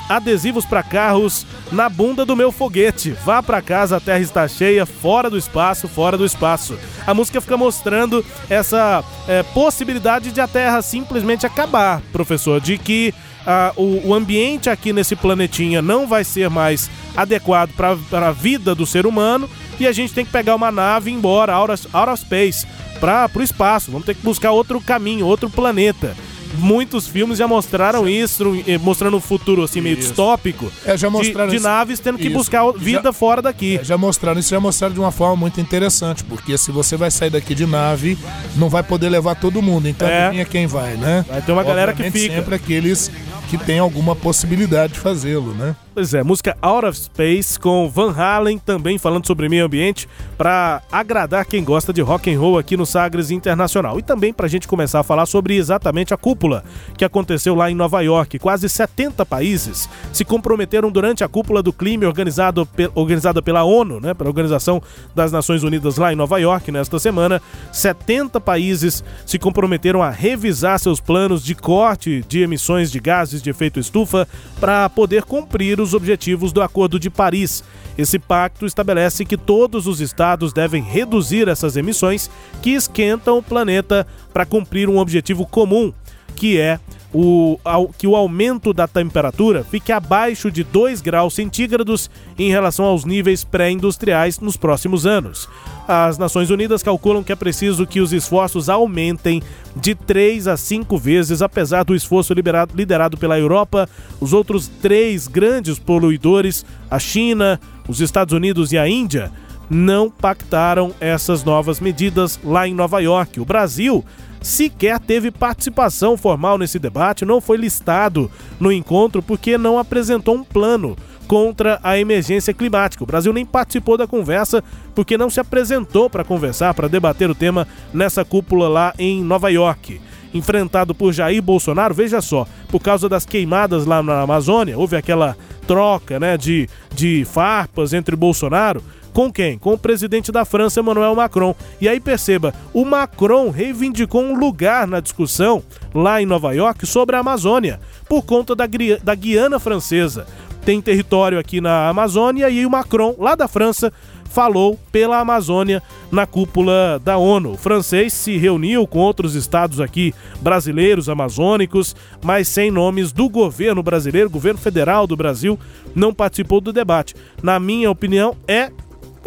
[0.10, 3.12] adesivos para carros na bunda do meu foguete.
[3.26, 6.78] Vá para casa, a Terra está cheia, fora do espaço, fora do espaço.
[7.06, 13.14] A música fica mostrando essa é, possibilidade de a Terra simplesmente acabar, professor, de que
[13.46, 18.76] ah, o, o ambiente aqui nesse planetinha não vai ser mais adequado para a vida
[18.76, 21.72] do ser humano e a gente tem que pegar uma nave e ir embora, out
[21.72, 22.68] of, out of space,
[23.00, 23.92] para o espaço.
[23.92, 26.16] Vamos ter que buscar outro caminho, outro planeta
[26.58, 30.08] muitos filmes já mostraram isso, eh, mostrando um futuro assim meio Isso.
[30.10, 30.72] distópico.
[30.86, 32.38] É, já mostraram de, de naves tendo que Isso.
[32.38, 33.78] buscar vida Já- fora daqui.
[33.80, 37.12] É, já mostraram isso, já mostraram de uma forma muito interessante, porque se você vai
[37.12, 38.18] sair daqui de nave,
[38.56, 39.88] não vai poder levar todo mundo.
[39.88, 40.46] Então É.
[40.46, 41.26] quem vai, né?
[41.28, 42.36] Vai ter uma galera que Obviamente, fica.
[42.36, 43.12] sempre aqueles
[43.50, 45.76] que têm alguma possibilidade de fazê-lo, né?
[45.98, 50.08] Pois é, música Out of Space com Van Halen também falando sobre meio ambiente
[50.38, 54.46] para agradar quem gosta de rock and roll aqui no Sagres Internacional e também para
[54.46, 56.64] a gente começar a falar sobre exatamente a cúpula
[56.96, 58.38] que aconteceu lá em Nova York.
[58.38, 64.00] Quase 70 países se comprometeram durante a cúpula do clima organizado pe- organizada pela ONU,
[64.00, 64.80] né, pela Organização
[65.16, 67.42] das Nações Unidas lá em Nova York nesta semana.
[67.72, 73.50] 70 países se comprometeram a revisar seus planos de corte de emissões de gases de
[73.50, 74.28] efeito estufa
[74.60, 77.64] para poder cumprir os objetivos do Acordo de Paris.
[77.98, 82.30] Esse pacto estabelece que todos os estados devem reduzir essas emissões
[82.62, 85.92] que esquentam o planeta para cumprir um objetivo comum,
[86.36, 86.80] que é
[87.14, 87.58] o,
[87.98, 93.44] que o aumento da temperatura fique abaixo de 2 graus centígrados em relação aos níveis
[93.44, 95.48] pré-industriais nos próximos anos.
[95.88, 99.42] As Nações Unidas calculam que é preciso que os esforços aumentem
[99.76, 105.28] de 3 a 5 vezes, apesar do esforço liberado- liderado pela Europa, os outros três
[105.28, 109.32] grandes poluidores, a China, os Estados Unidos e a Índia,
[109.70, 113.40] não pactaram essas novas medidas lá em Nova York.
[113.40, 114.04] O Brasil
[114.42, 120.44] sequer teve participação formal nesse debate, não foi listado no encontro porque não apresentou um
[120.44, 120.96] plano
[121.28, 123.04] contra a emergência climática.
[123.04, 124.64] O Brasil nem participou da conversa
[124.96, 129.52] porque não se apresentou para conversar, para debater o tema nessa cúpula lá em Nova
[129.52, 130.00] York.
[130.34, 135.38] Enfrentado por Jair Bolsonaro, veja só, por causa das queimadas lá na Amazônia, houve aquela
[135.66, 138.82] troca né, de, de farpas entre Bolsonaro
[139.18, 139.58] com quem?
[139.58, 141.56] Com o presidente da França, Emmanuel Macron.
[141.82, 147.16] E aí perceba, o Macron reivindicou um lugar na discussão lá em Nova York sobre
[147.16, 148.66] a Amazônia, por conta da,
[149.02, 150.28] da Guiana Francesa.
[150.64, 153.92] Tem território aqui na Amazônia e o Macron, lá da França,
[154.30, 157.54] falou pela Amazônia na cúpula da ONU.
[157.54, 163.82] O francês se reuniu com outros estados aqui brasileiros, amazônicos, mas sem nomes do governo
[163.82, 165.58] brasileiro, governo federal do Brasil,
[165.96, 167.16] não participou do debate.
[167.42, 168.70] Na minha opinião, é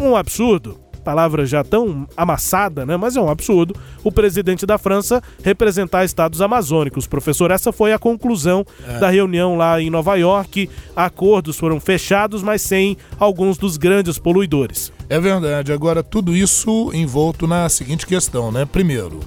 [0.01, 0.79] um absurdo.
[1.03, 2.95] Palavra já tão amassada, né?
[2.95, 3.75] Mas é um absurdo.
[4.03, 7.07] O presidente da França representar estados amazônicos.
[7.07, 8.99] Professor, essa foi a conclusão É.
[8.99, 10.69] da reunião lá em Nova York.
[10.95, 14.93] Acordos foram fechados, mas sem alguns dos grandes poluidores.
[15.09, 15.73] É verdade.
[15.73, 18.63] Agora, tudo isso envolto na seguinte questão, né?
[18.71, 19.19] Primeiro,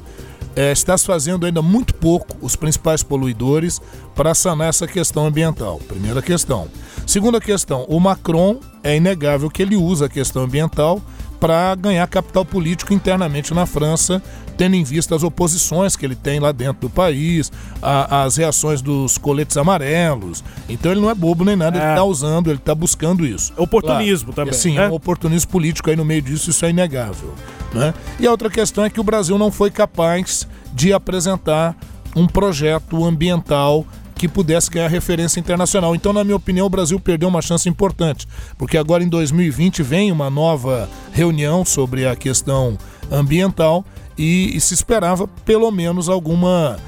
[0.57, 3.81] é, está se fazendo ainda muito pouco os principais poluidores
[4.14, 5.79] para sanar essa questão ambiental.
[5.88, 6.69] Primeira questão.
[7.07, 11.01] Segunda questão, o Macron é inegável que ele usa a questão ambiental
[11.44, 14.22] para ganhar capital político internamente na França,
[14.57, 17.52] tendo em vista as oposições que ele tem lá dentro do país,
[17.83, 20.42] a- as reações dos coletes amarelos.
[20.70, 21.90] Então ele não é bobo nem nada, ele É.
[21.90, 23.52] está usando, ele está buscando isso.
[23.59, 24.87] Oportunismo também, Sim, né?
[24.87, 27.35] é um oportunismo político aí no meio disso, isso é inegável.
[27.74, 27.92] Né?
[28.18, 31.76] E a outra questão é que o Brasil não foi capaz de apresentar
[32.16, 35.94] um projeto ambiental que pudesse ganhar referência internacional.
[35.94, 40.12] Então, na minha opinião, o Brasil perdeu uma chance importante, porque agora em 2020 vem
[40.12, 42.79] uma nova reunião sobre a questão
[43.11, 43.85] ambiental
[44.16, 46.79] e, e se esperava pelo menos alguma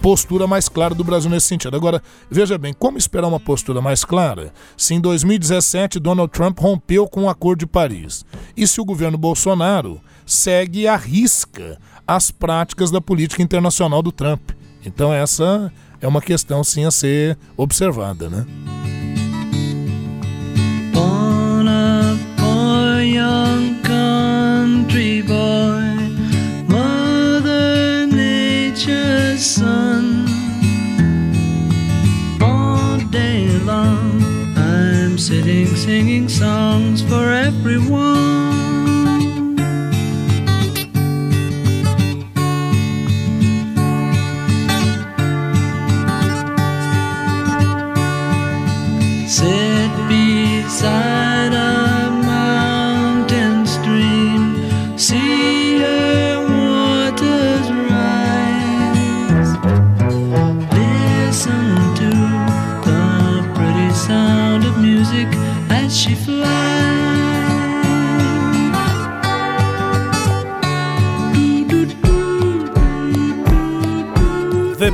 [0.00, 1.76] postura mais clara do Brasil nesse sentido.
[1.76, 7.08] Agora, veja bem, como esperar uma postura mais clara se em 2017 Donald Trump rompeu
[7.08, 8.24] com o Acordo de Paris?
[8.56, 14.50] E se o governo Bolsonaro segue à risca as práticas da política internacional do Trump?
[14.84, 18.46] Então essa é uma questão sim a ser observada, né?
[23.00, 25.80] Young country boy,
[26.68, 27.78] Mother
[29.38, 30.26] son.
[32.40, 34.22] All day long,
[34.56, 38.57] I'm sitting singing songs for everyone.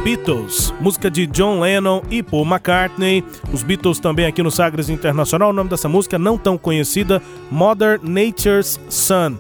[0.05, 3.25] Beatles, música de John Lennon e Paul McCartney.
[3.51, 5.49] Os Beatles também aqui no Sagres Internacional.
[5.49, 9.39] O nome dessa música não tão conhecida, Mother Nature's Son,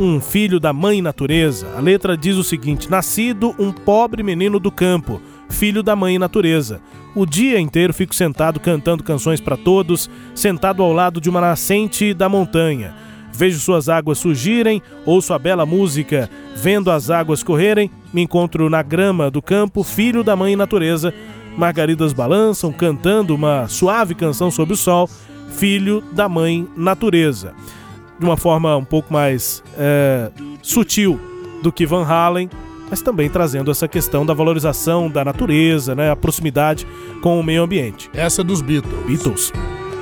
[0.00, 1.68] um filho da mãe natureza.
[1.76, 6.80] A letra diz o seguinte: Nascido um pobre menino do campo, filho da mãe natureza.
[7.14, 12.14] O dia inteiro fico sentado cantando canções para todos, sentado ao lado de uma nascente
[12.14, 12.94] da montanha.
[13.36, 18.82] Vejo suas águas surgirem, ouço a bela música, vendo as águas correrem, me encontro na
[18.82, 21.12] grama do campo, filho da mãe natureza.
[21.54, 25.06] Margaridas balançam, cantando uma suave canção sob o sol,
[25.50, 27.52] filho da mãe natureza.
[28.18, 30.30] De uma forma um pouco mais é,
[30.62, 31.20] sutil
[31.62, 32.48] do que Van Halen,
[32.88, 36.86] mas também trazendo essa questão da valorização da natureza, né, a proximidade
[37.20, 38.08] com o meio ambiente.
[38.14, 39.04] Essa é dos Beatles.
[39.06, 39.52] Beatles.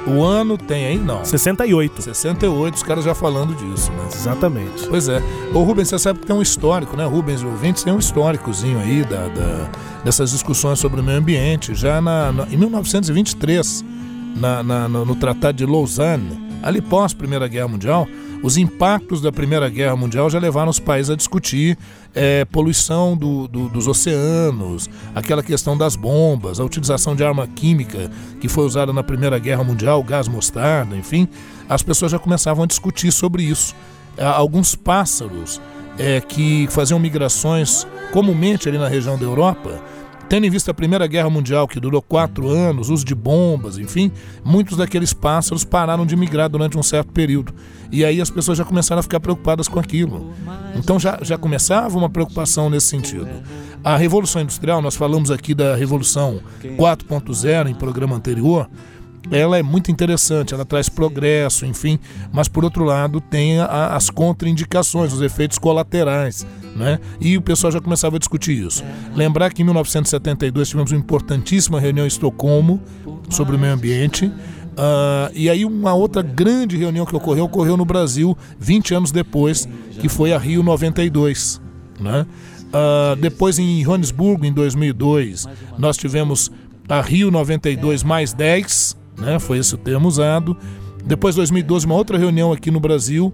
[0.07, 1.25] O ano tem aí, não.
[1.25, 2.03] 68.
[2.03, 4.05] 68, os caras já falando disso, né?
[4.12, 4.87] Exatamente.
[4.88, 5.23] Pois é.
[5.55, 7.05] Ô Rubens, você sabe que tem um histórico, né?
[7.07, 9.71] Rubens e ouvintes tem um históricozinho aí da, da-
[10.05, 11.75] dessas discussões sobre o meio ambiente.
[11.75, 13.85] Já na, na- em 1923,
[14.37, 18.07] na, na- no, no Tratado de Lausanne, ali pós Primeira Guerra Mundial,
[18.44, 21.78] os impactos da Primeira Guerra Mundial já levaram os países a discutir
[22.14, 28.11] eh, poluição do- do- dos oceanos, aquela questão das bombas, a utilização de arma química
[28.40, 31.26] que foi usada na Primeira Guerra Mundial, gás mostarda, enfim,
[31.68, 33.74] as pessoas já começavam a discutir sobre isso.
[34.37, 35.61] Alguns pássaros
[35.98, 39.80] eh, que faziam migrações comumente ali na região da Europa,
[40.35, 44.11] Tendo em vista a Primeira Guerra Mundial, que durou quatro anos, uso de bombas, enfim,
[44.44, 47.55] muitos daqueles pássaros pararam de migrar durante um certo período.
[47.92, 50.35] E aí as pessoas já começaram a ficar preocupadas com aquilo.
[50.75, 53.29] Então já, já começava uma preocupação nesse sentido.
[53.85, 56.40] A Revolução Industrial, nós falamos aqui da Revolução
[56.77, 58.68] 4.0 em programa anterior,
[59.31, 61.97] ela é muito interessante, ela traz progresso, enfim,
[62.33, 66.98] mas por outro lado tem a- as contraindicações, os efeitos colaterais, né?
[67.20, 68.84] E o pessoal já começava a discutir isso.
[69.14, 72.80] Lembrar que em 1972 tivemos uma importantíssima reunião em Estocolmo
[73.30, 74.30] sobre o meio ambiente.
[74.76, 79.68] ah, e aí uma outra grande reunião que ocorreu, ocorreu no Brasil 20 anos depois,
[80.00, 81.60] que foi a Rio 92,
[82.00, 82.26] né?
[82.72, 85.46] Ah, depois em Johannesburgo, em 2002,
[85.78, 86.50] nós tivemos
[86.88, 89.38] a Rio 92 mais 10, né?
[89.38, 90.56] Foi esse o termo usado.
[91.04, 93.32] Depois, 2012, uma outra reunião aqui no Brasil.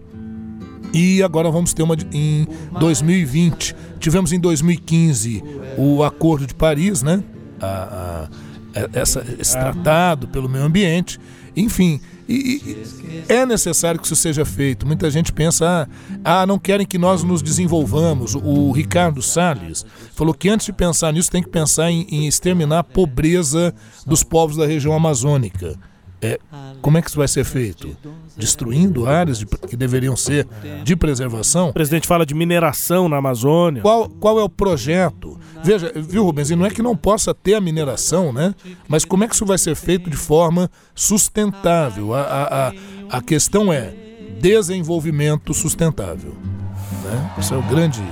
[0.92, 2.46] E agora vamos ter uma em
[2.78, 3.74] 2020.
[3.98, 5.42] Tivemos em 2015
[5.76, 7.22] o Acordo de Paris, né?
[7.60, 8.28] A-
[8.74, 11.18] a- essa- esse tratado pelo meio ambiente.
[11.56, 14.86] Enfim, e- e- é necessário que isso seja feito.
[14.86, 15.88] Muita gente pensa,
[16.24, 18.34] ah, ah, não querem que nós nos desenvolvamos.
[18.36, 22.78] O Ricardo Salles falou que antes de pensar nisso, tem que pensar em, em exterminar
[22.78, 23.74] a pobreza
[24.06, 25.76] dos povos da região amazônica.
[26.22, 26.38] É,
[26.82, 27.96] como é que isso vai ser feito?
[28.36, 30.46] Destruindo áreas de- que deveriam ser
[30.84, 31.70] de preservação?
[31.70, 33.80] O presidente fala de mineração na Amazônia.
[33.80, 35.38] Qual, qual é o projeto?
[35.64, 38.54] Veja, viu, Rubens, e não é que não possa ter a mineração, né?
[38.86, 42.14] Mas como é que isso vai ser feito de forma sustentável?
[42.14, 42.72] A, a, a,
[43.18, 43.94] a questão é
[44.40, 46.34] desenvolvimento sustentável.
[47.04, 47.30] Né?
[47.38, 48.02] Esse é o grande,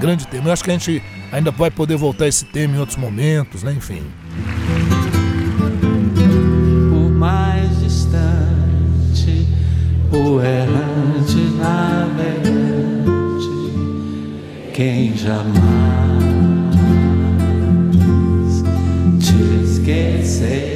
[0.00, 0.48] grande tema.
[0.48, 3.62] Eu acho que a gente ainda vai poder voltar a esse tema em outros momentos,
[3.62, 3.72] né?
[3.72, 4.02] Enfim.
[7.22, 7.51] mais
[10.12, 13.02] o errante navegante,
[14.74, 15.82] quem jamais
[19.18, 20.71] te esquecer.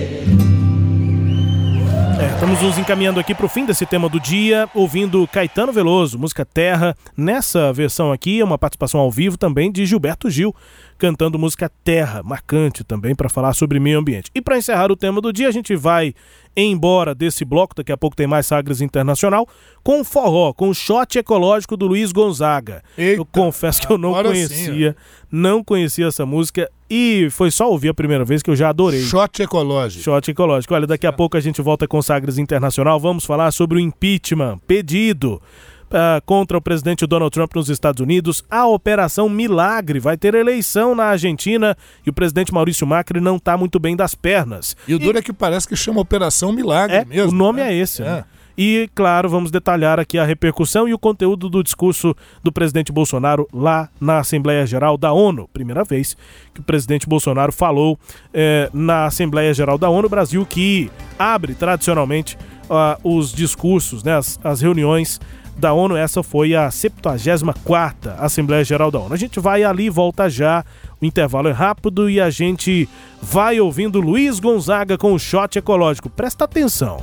[2.37, 6.45] Estamos nos encaminhando aqui para o fim desse tema do dia, ouvindo Caetano Veloso, música
[6.45, 6.95] Terra.
[7.17, 10.55] Nessa versão aqui é uma participação ao vivo também de Gilberto Gil,
[10.99, 14.31] cantando música Terra, marcante também para falar sobre meio ambiente.
[14.35, 16.15] E para encerrar o tema do dia, a gente vai
[16.55, 19.49] embora desse bloco, daqui a pouco tem mais Sagres Internacional,
[19.83, 22.83] com forró, com o shot ecológico do Luiz Gonzaga.
[22.99, 24.97] Eita, eu confesso que eu não conhecia, sim,
[25.33, 29.03] não conhecia essa música e foi só ouvir a primeira vez que eu já adorei.
[29.03, 30.05] Shot ecológico.
[30.05, 30.75] Shot ecológico.
[30.75, 34.59] Olha, daqui a pouco a gente volta com Sagres Internacional, vamos falar sobre o impeachment
[34.67, 35.41] pedido
[35.87, 38.45] Uh, contra o presidente Donald Trump nos Estados Unidos.
[38.51, 43.57] A Operação Milagre vai ter eleição na Argentina e o presidente Maurício Macri não está
[43.57, 44.77] muito bem das pernas.
[44.89, 47.31] E o duro é que parece que chama Operação Milagre é, mesmo.
[47.31, 47.73] O nome né?
[47.73, 48.25] é esse, né?
[48.57, 53.47] E, claro, vamos detalhar aqui a repercussão e o conteúdo do discurso do presidente Bolsonaro
[53.53, 55.49] lá na Assembleia Geral da ONU.
[55.53, 56.17] Primeira vez
[56.55, 57.99] que o presidente Bolsonaro falou
[58.33, 62.39] eh, na Assembleia Geral da ONU, Brasil que abre tradicionalmente
[62.71, 65.21] uh, os discursos, né, as, as reuniões
[65.57, 65.97] da ONU.
[65.97, 69.15] Essa foi a 74 Assembleia Geral da ONU.
[69.15, 70.65] A gente vai ali, volta já.
[71.01, 72.89] O intervalo é rápido e a gente
[73.21, 76.09] vai ouvindo Luiz Gonzaga com o shot ecológico.
[76.09, 77.03] Presta atenção.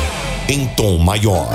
[0.51, 1.47] Em tom maior.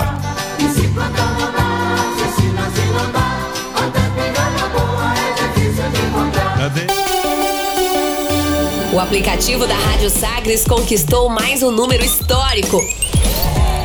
[6.58, 6.70] É.
[8.94, 12.82] O aplicativo da Rádio Sagres conquistou mais um número histórico.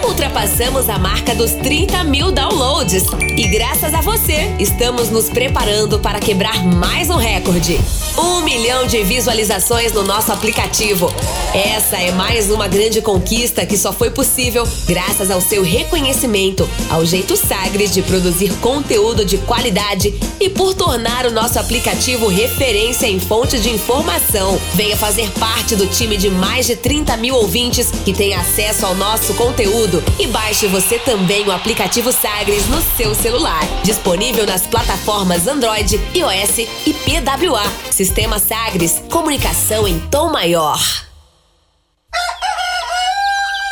[0.03, 3.03] Ultrapassamos a marca dos 30 mil downloads.
[3.37, 7.79] E graças a você, estamos nos preparando para quebrar mais um recorde.
[8.17, 11.13] Um milhão de visualizações no nosso aplicativo.
[11.53, 17.05] Essa é mais uma grande conquista que só foi possível graças ao seu reconhecimento, ao
[17.05, 23.19] jeito Sagres de produzir conteúdo de qualidade e por tornar o nosso aplicativo referência em
[23.19, 24.59] fonte de informação.
[24.73, 28.95] Venha fazer parte do time de mais de 30 mil ouvintes que tem acesso ao
[28.95, 33.61] nosso conteúdo e baixe você também o aplicativo Sagres no seu celular.
[33.83, 37.63] Disponível nas plataformas Android, iOS e PWA.
[37.89, 40.79] Sistema Sagres, comunicação em tom maior.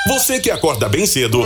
[0.07, 1.45] Você que acorda bem cedo,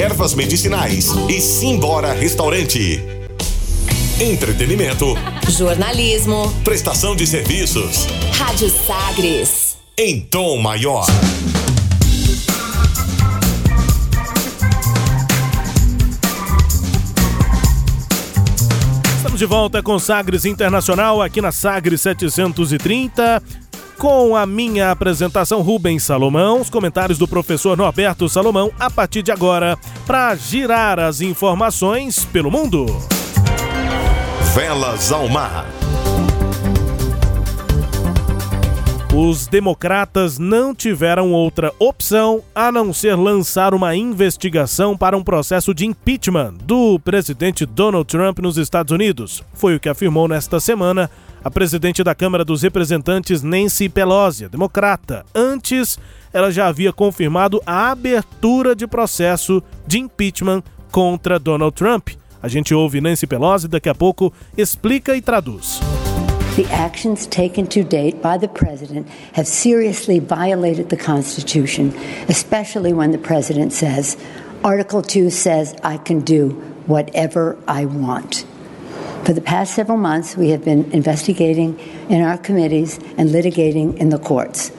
[0.01, 2.99] Ervas Medicinais e Simbora Restaurante.
[4.19, 5.15] Entretenimento,
[5.47, 6.51] Jornalismo.
[6.63, 9.77] prestação de serviços Rádio Sagres.
[9.95, 11.05] em tom maior.
[19.17, 23.39] Estamos de volta com Sagres Internacional aqui na Sagres 730.
[24.01, 29.31] Com a minha apresentação, Rubens Salomão, os comentários do professor Norberto Salomão, a partir de
[29.31, 29.77] agora,
[30.07, 32.87] para girar as informações pelo mundo.
[34.55, 35.67] Velas ao mar.
[39.13, 45.75] Os democratas não tiveram outra opção a não ser lançar uma investigação para um processo
[45.75, 49.43] de impeachment do presidente Donald Trump nos Estados Unidos.
[49.53, 51.07] Foi o que afirmou nesta semana
[51.43, 55.25] a presidente da Câmara dos Representantes, Nancy Pelosi, democrata.
[55.33, 55.97] Antes,
[56.31, 62.09] ela já havia confirmado a abertura de processo de impeachment contra Donald Trump.
[62.41, 65.79] A gente ouve Nancy Pelosi, daqui a pouco explica e traduz.
[66.55, 71.93] The actions taken to date by the President have seriously violated the Constitution,
[72.27, 74.17] especially when the President says,
[74.61, 76.49] Article 2 says I can do
[76.87, 78.45] whatever I want.
[79.25, 84.09] For the past several months, we have been investigating in our committees and litigating in
[84.09, 84.71] the courts.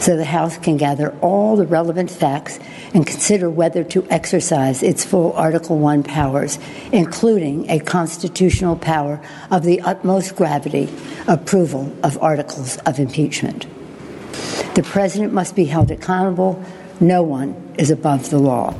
[0.00, 2.58] so the House can gather all the relevant facts
[2.94, 6.58] and consider whether to exercise its full Article 1 powers,
[6.90, 9.20] including a constitutional power
[9.50, 10.88] of the utmost gravity
[11.28, 13.66] approval of articles of impeachment.
[14.74, 16.64] The president must be held accountable.
[16.98, 18.74] No one is above the law.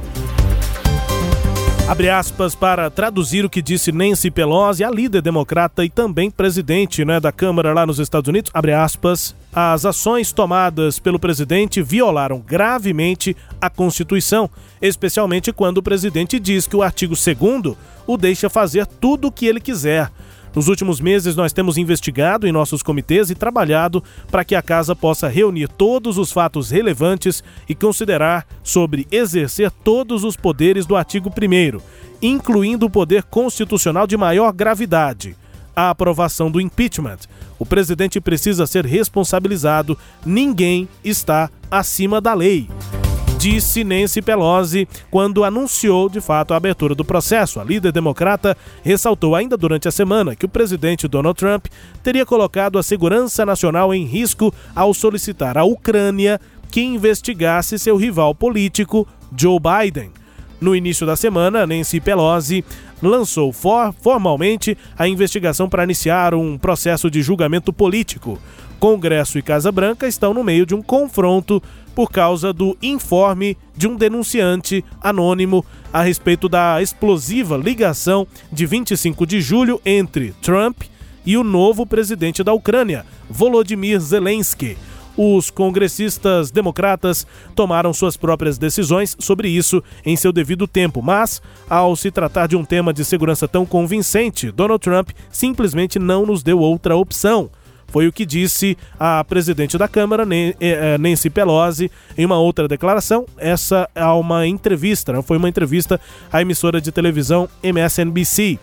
[1.91, 7.05] Abre aspas para traduzir o que disse Nancy Pelosi, a líder democrata e também presidente
[7.05, 8.49] né, da Câmara lá nos Estados Unidos.
[8.55, 9.35] Abre aspas.
[9.53, 14.49] As ações tomadas pelo presidente violaram gravemente a Constituição,
[14.81, 17.77] especialmente quando o presidente diz que o artigo 2
[18.07, 20.13] o deixa fazer tudo o que ele quiser.
[20.55, 24.97] Nos últimos meses, nós temos investigado em nossos comitês e trabalhado para que a Casa
[24.97, 31.31] possa reunir todos os fatos relevantes e considerar sobre exercer todos os poderes do artigo
[31.31, 31.81] 1,
[32.21, 35.37] incluindo o poder constitucional de maior gravidade,
[35.75, 37.19] a aprovação do impeachment.
[37.57, 39.97] O presidente precisa ser responsabilizado,
[40.27, 42.69] ninguém está acima da lei
[43.41, 47.59] disse Nancy Pelosi quando anunciou de fato a abertura do processo.
[47.59, 51.65] A líder democrata ressaltou ainda durante a semana que o presidente Donald Trump
[52.03, 56.39] teria colocado a segurança nacional em risco ao solicitar à Ucrânia
[56.71, 60.20] que investigasse seu rival político, Joe Biden.
[60.61, 62.65] No início da semana, Nancy Pelosi
[63.03, 68.39] lançou for formalmente a investigação para iniciar um processo de julgamento político.
[68.79, 71.63] Congresso e Casa Branca estão no meio de um confronto
[71.95, 79.27] por causa do informe de um denunciante anônimo a respeito da explosiva ligação de 25
[79.27, 80.83] de julho entre Trump
[81.25, 84.77] e o novo presidente da Ucrânia, Volodymyr Zelensky.
[85.23, 91.95] Os congressistas democratas tomaram suas próprias decisões sobre isso em seu devido tempo, mas, ao
[91.95, 96.59] se tratar de um tema de segurança tão convincente, Donald Trump simplesmente não nos deu
[96.59, 97.51] outra opção.
[97.89, 102.67] Foi o que disse a presidente da Câmara, eh, eh, Nancy Pelosi, em uma outra
[102.67, 103.27] declaração.
[103.37, 106.01] Essa é uma entrevista, não foi uma entrevista
[106.33, 108.59] à emissora de televisão MSNBC.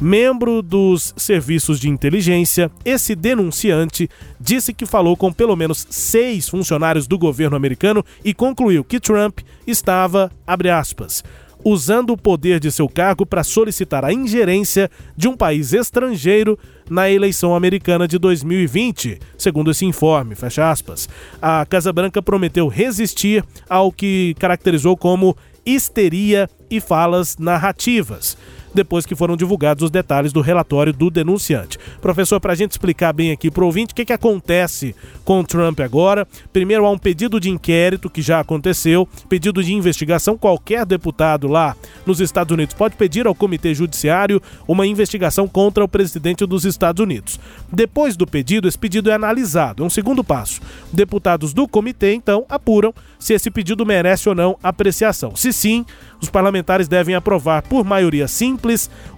[0.00, 7.06] Membro dos serviços de inteligência, esse denunciante disse que falou com pelo menos seis funcionários
[7.06, 11.24] do governo americano e concluiu que Trump estava, abre aspas,
[11.64, 16.58] usando o poder de seu cargo para solicitar a ingerência de um país estrangeiro
[16.90, 21.08] na eleição americana de 2020, segundo esse informe, fecha aspas.
[21.40, 25.34] A Casa Branca prometeu resistir ao que caracterizou como
[25.64, 28.36] histeria e falas narrativas
[28.76, 31.78] depois que foram divulgados os detalhes do relatório do denunciante.
[32.00, 35.42] Professor, para a gente explicar bem aqui para o ouvinte o que, que acontece com
[35.42, 40.36] Trump agora, primeiro há um pedido de inquérito que já aconteceu, pedido de investigação.
[40.36, 41.74] Qualquer deputado lá
[42.04, 47.02] nos Estados Unidos pode pedir ao Comitê Judiciário uma investigação contra o presidente dos Estados
[47.02, 47.40] Unidos.
[47.72, 49.82] Depois do pedido, esse pedido é analisado.
[49.82, 50.60] É um segundo passo.
[50.92, 55.34] Deputados do comitê, então, apuram se esse pedido merece ou não apreciação.
[55.34, 55.84] Se sim,
[56.20, 58.65] os parlamentares devem aprovar por maioria simples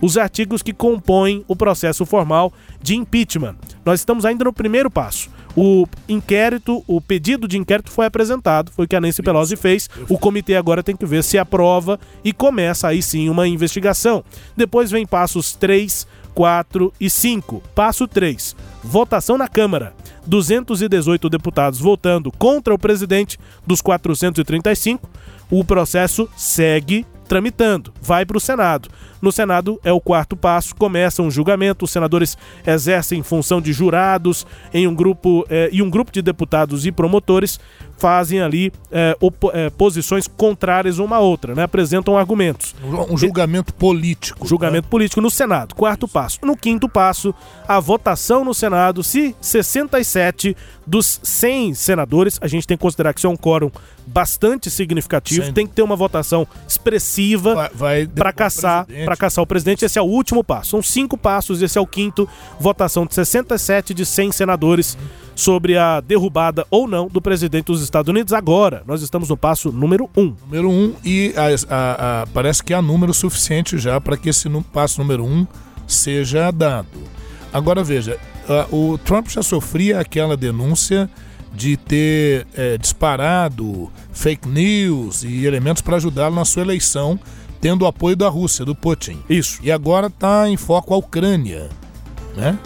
[0.01, 3.57] os artigos que compõem o processo formal de impeachment.
[3.85, 5.31] Nós estamos ainda no primeiro passo.
[5.57, 9.89] O inquérito, o pedido de inquérito foi apresentado, foi o que a Nancy Pelosi fez.
[10.09, 14.23] O comitê agora tem que ver se aprova e começa aí sim uma investigação.
[14.57, 17.63] Depois vem passos 3, 4 e 5.
[17.75, 18.55] Passo 3.
[18.85, 19.95] Votação na Câmara.
[20.27, 25.09] 218 deputados votando contra o presidente dos 435
[25.51, 28.89] o processo segue tramitando, vai para o Senado.
[29.21, 34.47] No Senado é o quarto passo, começa um julgamento, os senadores exercem função de jurados
[34.73, 37.59] em um grupo eh, e um grupo de deputados e promotores
[37.99, 39.17] fazem ali é,
[39.53, 41.65] é, posições contrárias uma à outra, né?
[41.65, 42.75] apresentam argumentos.
[43.11, 44.47] Um julgamento político.
[44.47, 44.91] Julgamento né?
[44.91, 45.75] político no Senado.
[45.75, 46.13] Quarto Isso.
[46.15, 46.39] passo.
[46.43, 47.35] No quinto passo,
[47.67, 49.03] a votação no Senado.
[49.03, 50.57] Se 67
[50.87, 53.71] dos 100 senadores, a gente tem que considerar que isso é um quórum
[54.09, 57.71] bastante significativo, tem que ter uma votação expressiva
[58.15, 59.85] para caçar, para caçar o presidente.
[59.85, 60.71] Esse é o último passo.
[60.71, 62.29] São cinco passos, esse é o quinto.
[62.59, 64.97] Votação de 67 de 100 senadores.
[65.35, 68.33] Sobre a derrubada ou não do presidente dos Estados Unidos.
[68.33, 70.35] Agora, nós estamos no passo número um.
[70.47, 74.49] Número um, e a, a, a, parece que há número suficiente já para que esse
[74.73, 75.47] passo número um
[75.87, 76.89] seja dado.
[77.53, 78.19] Agora veja,
[78.71, 81.09] o Trump já sofria aquela denúncia
[81.55, 87.19] de ter é, disparado fake news e elementos para ajudá-lo na sua eleição,
[87.61, 89.19] tendo o apoio da Rússia, do Putin.
[89.29, 89.59] Isso.
[89.63, 91.69] E agora está em foco a Ucrânia,
[92.37, 92.59] né?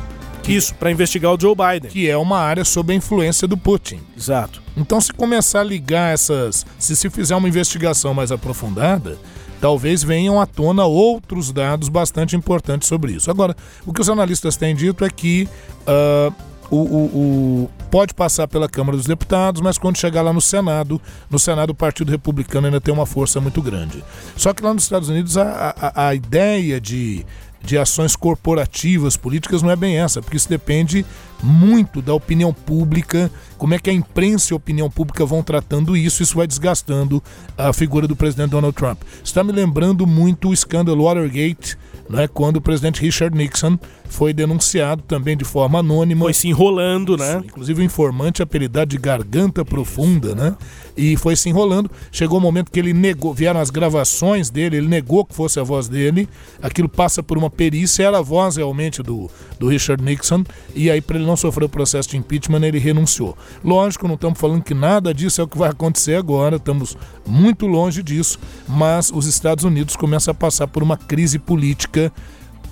[0.46, 1.88] Isso, para investigar o Joe Biden.
[1.90, 4.00] Que é uma área sob a influência do Putin.
[4.16, 4.60] Exato.
[4.76, 6.66] Então, se começar a ligar essas.
[6.78, 9.16] Se se fizer uma investigação mais aprofundada,
[9.60, 13.30] talvez venham à tona outros dados bastante importantes sobre isso.
[13.30, 13.54] Agora,
[13.86, 15.48] o que os analistas têm dito é que
[15.86, 16.34] uh,
[16.68, 21.38] o, o- pode passar pela Câmara dos Deputados, mas quando chegar lá no Senado, no
[21.38, 24.02] Senado o Partido Republicano ainda tem uma força muito grande.
[24.34, 27.26] Só que lá nos Estados Unidos a, a, a ideia de,
[27.62, 31.04] de ações corporativas, políticas, não é bem essa, porque isso depende
[31.42, 35.94] muito da opinião pública, como é que a imprensa e a opinião pública vão tratando
[35.94, 37.22] isso, isso vai desgastando
[37.58, 39.02] a figura do presidente Donald Trump.
[39.22, 41.76] Está me lembrando muito o escândalo Watergate,
[42.08, 43.78] né, quando o presidente Richard Nixon
[44.12, 46.26] foi denunciado também de forma anônima.
[46.26, 47.42] Foi se enrolando, né?
[47.44, 50.54] Inclusive o informante apelidado de garganta profunda, né?
[50.96, 51.90] E foi se enrolando.
[52.10, 55.62] Chegou o momento que ele negou, vieram as gravações dele, ele negou que fosse a
[55.62, 56.28] voz dele.
[56.60, 60.44] Aquilo passa por uma perícia, era a voz realmente do, do Richard Nixon.
[60.74, 63.36] E aí, para ele não sofrer o processo de impeachment, ele renunciou.
[63.64, 66.96] Lógico, não estamos falando que nada disso é o que vai acontecer agora, estamos
[67.26, 68.38] muito longe disso,
[68.68, 72.12] mas os Estados Unidos começam a passar por uma crise política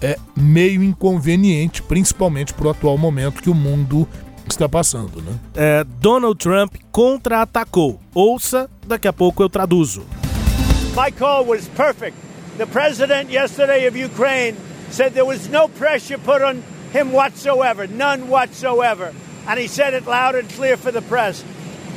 [0.00, 4.08] é meio inconveniente, principalmente para o atual momento que o mundo
[4.48, 5.32] está passando, né?
[5.54, 8.00] É, Donald Trump contra-atacou.
[8.14, 10.04] Ouça, daqui a pouco eu traduzo.
[10.96, 12.16] My call was perfect.
[12.58, 14.56] The president yesterday of Ukraine
[14.90, 19.12] said there was no pressure put on him whatsoever, none whatsoever.
[19.46, 21.42] And he said it loud and clear for the press.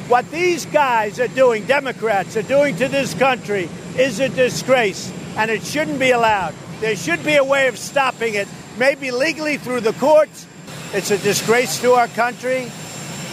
[0.07, 5.49] What these guys are doing, Democrats are doing to this country, is a disgrace, and
[5.49, 6.53] it shouldn't be allowed.
[6.83, 8.45] There should be a way of stopping it,
[8.77, 10.45] maybe legally through the courts.
[10.91, 12.69] It's a disgrace to our country.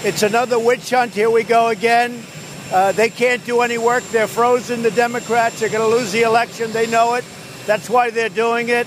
[0.05, 1.15] It's another witch hunt.
[1.15, 2.23] Here we go again.
[2.73, 4.05] Uh, they can't do any work.
[4.13, 5.59] They're frozen, the Democrats.
[5.59, 6.71] They're going to lose the election.
[6.71, 7.25] They know it.
[7.67, 8.87] That's why they're doing it.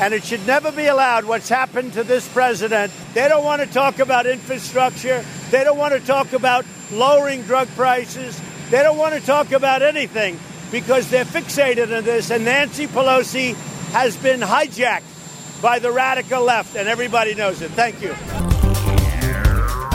[0.00, 2.90] And it should never be allowed what's happened to this president.
[3.12, 5.22] They don't want to talk about infrastructure.
[5.50, 8.40] They don't want to talk about lowering drug prices.
[8.70, 12.30] They don't want to talk about anything because they're fixated on this.
[12.30, 13.54] And Nancy Pelosi
[13.92, 15.02] has been hijacked
[15.62, 17.70] by the radical left, and everybody knows it.
[17.72, 18.14] Thank you.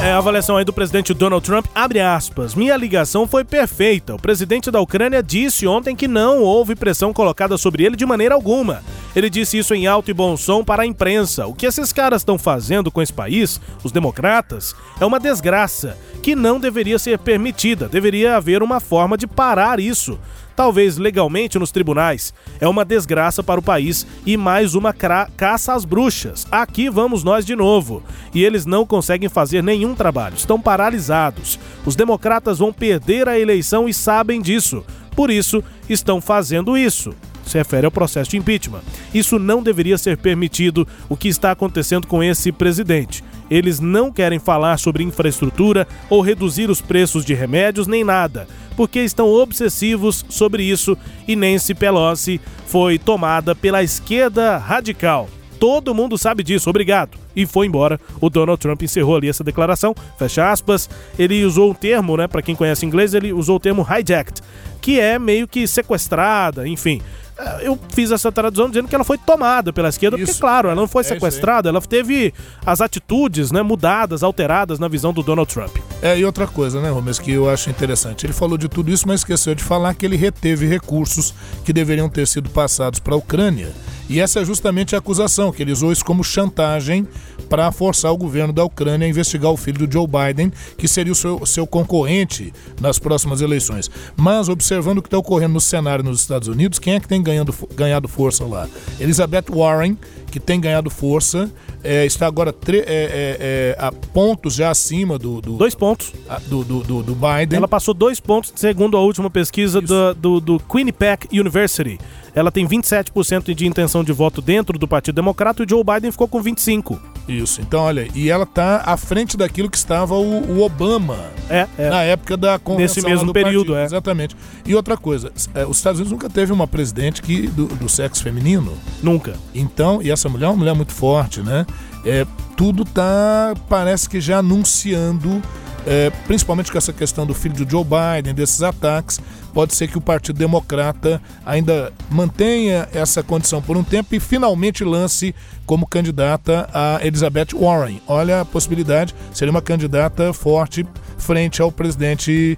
[0.02, 1.68] É a avaliação aí do presidente Donald Trump.
[1.76, 2.56] Abre aspas.
[2.56, 4.16] Minha ligação foi perfeita.
[4.16, 8.34] O presidente da Ucrânia disse ontem que não houve pressão colocada sobre ele de maneira
[8.34, 8.82] alguma.
[9.16, 11.48] Ele disse isso em alto e bom som para a imprensa.
[11.48, 16.36] O que esses caras estão fazendo com esse país, os democratas, é uma desgraça que
[16.36, 17.90] não deveria ser permitida.
[17.90, 20.18] Deveria haver uma forma de parar isso
[20.62, 22.34] talvez legalmente nos tribunais.
[22.60, 26.46] É uma desgraça para o país e mais uma caça às bruxas.
[26.52, 28.04] Aqui vamos nós de novo.
[28.32, 31.60] E eles não conseguem fazer nenhum trabalho, estão paralisados.
[31.84, 34.86] Os democratas vão perder a eleição e sabem disso.
[35.16, 37.16] Por isso, estão fazendo isso.
[37.52, 38.82] Se refere ao processo de impeachment.
[39.14, 43.22] Isso não deveria ser permitido, o que está acontecendo com esse presidente.
[43.50, 48.48] Eles não querem falar sobre infraestrutura ou reduzir os preços de remédios nem nada,
[48.78, 50.98] porque estão obsessivos sobre isso
[51.28, 55.28] e Nancy Pelosi foi tomada pela esquerda radical.
[55.60, 57.20] Todo mundo sabe disso, obrigado.
[57.36, 58.00] E foi embora.
[58.20, 60.90] O Donald Trump encerrou ali essa declaração, fecha aspas.
[61.20, 64.42] Ele usou o termo, né, para quem conhece inglês, ele usou o termo hijacked,
[64.82, 67.02] que é meio que sequestrada, enfim.
[67.42, 70.76] Eh, Eu fiz essa tradução dizendo que ela foi tomada pela esquerda, porque, claro, ela
[70.76, 72.34] não foi É isso sequestrada, ela teve
[72.66, 75.76] as atitudes né, mudadas, alteradas na visão do Donald Trump.
[76.02, 78.26] É, e outra coisa, né, Gomes, que eu acho interessante.
[78.26, 81.34] Ele falou de tudo isso, mas esqueceu de falar que ele reteve recursos
[81.66, 83.70] que deveriam ter sido passados para a Ucrânia.
[84.12, 87.08] E essa é justamente a acusação, que ele usou isso como chantagem
[87.50, 91.14] para forçar o governo da Ucrânia a investigar o filho do Joe Biden, que seria
[91.14, 92.52] o seu, seu concorrente
[92.82, 93.90] nas próximas eleições.
[94.18, 97.24] Mas, observando o que está ocorrendo no cenário nos Estados Unidos, quem é que tem
[97.24, 98.68] ganhando, ganhado força lá?
[99.00, 99.98] Elizabeth Warren,
[100.30, 101.50] que tem ganhado força,
[101.82, 105.40] é, está agora é, é, é, a pontos já acima do.
[105.40, 106.14] do dois pontos.
[106.48, 107.58] Do, do, do, do Biden.
[107.58, 111.98] Ela passou dois pontos, segundo a última pesquisa do, do, do Quinnipiac University.
[112.34, 116.12] Ela tem 27% de intenção de voto dentro do Partido Democrata e o Joe Biden
[116.12, 116.98] ficou com 25%.
[117.28, 121.18] Isso, então olha, e ela tá à frente daquilo que estava o, o Obama
[121.50, 121.90] é, é.
[121.90, 123.78] na época da convenção Nesse mesmo do período, partido.
[123.78, 123.86] é.
[123.86, 124.36] Exatamente.
[124.66, 128.24] E outra coisa, é, os Estados Unidos nunca teve uma presidente que, do, do sexo
[128.24, 128.74] feminino.
[129.04, 129.36] Nunca.
[129.54, 131.66] Então, e essa mulher é uma mulher muito forte, né?
[132.04, 132.26] É,
[132.58, 135.42] tudo tá, parece que já anunciando,
[135.86, 139.20] é, principalmente com essa questão do filho do Joe Biden, desses ataques,
[139.54, 144.84] pode ser que o Partido Democrata ainda mantenha essa condição por um tempo e finalmente
[144.84, 148.02] lance como candidata a Elizabeth Warren.
[148.08, 150.86] Olha a possibilidade, seria uma candidata forte
[151.18, 152.58] frente ao presidente,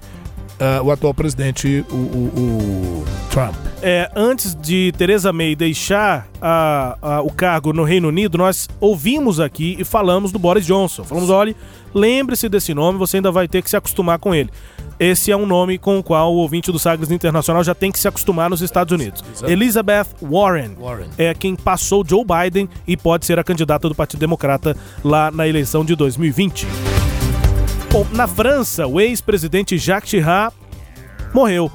[0.60, 2.32] ah, o atual presidente, o- o-
[3.04, 3.56] o Trump.
[3.82, 9.39] é, antes de Theresa May deixar a- a- o cargo no Reino Unido, nós ouvimos
[9.39, 11.04] aqui e falamos do Boris Johnson.
[11.04, 11.56] Falamos, olha,
[11.93, 14.49] lembre-se desse nome, você ainda vai ter que se acostumar com ele.
[14.99, 17.97] Esse é um nome com o qual o ouvinte do Sagres Internacional já tem que
[17.99, 19.24] se acostumar nos Estados Unidos.
[19.45, 21.08] Elizabeth Warren, Warren.
[21.18, 25.47] é quem passou Joe Biden e pode ser a candidata do Partido Democrata lá na
[25.47, 26.68] eleição de 2020.
[28.12, 30.56] Na França, o ex-presidente Jacques Chirac
[31.32, 31.72] morreu.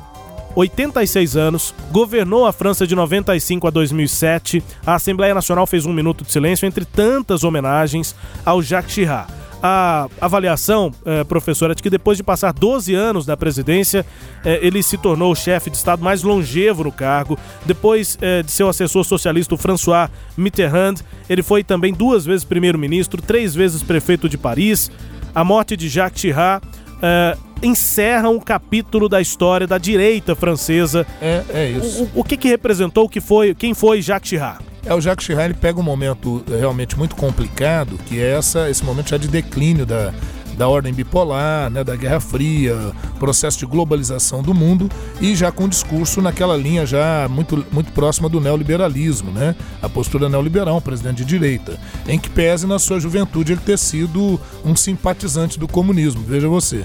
[0.57, 4.65] 86 anos, governou a França de 95 a 2007.
[4.85, 9.33] A Assembleia Nacional fez um minuto de silêncio entre tantas homenagens ao Jacques Chirac.
[9.63, 14.05] A avaliação, eh, professora, é de que depois de passar 12 anos na presidência,
[14.45, 17.39] eh, ele se tornou o chefe de Estado mais longevo no cargo.
[17.65, 20.97] Depois eh, de seu assessor socialista, François Mitterrand,
[21.31, 24.91] ele foi também duas vezes primeiro-ministro, três vezes prefeito de Paris.
[25.39, 26.67] A morte de Jacques Chirac
[27.01, 31.07] eh, encerra um capítulo da história da direita francesa.
[31.23, 32.11] É, é isso.
[32.13, 34.65] O, o que que representou, o que foi, quem foi Jacques Chirac?
[34.85, 38.69] É, o Jacques Chirac ele pega um momento eh, realmente muito complicado, que é essa,
[38.69, 40.13] esse momento já de declínio da,
[40.59, 42.77] da ordem bipolar, né, da Guerra Fria,
[43.19, 44.91] processo de globalização do mundo
[45.21, 49.55] e já com um discurso naquela linha já muito, muito próxima do neoliberalismo, né?
[49.81, 51.79] A postura neoliberal, um presidente de direita,
[52.09, 56.85] em que pese na sua juventude ele ter sido um simpatizante do comunismo, veja você.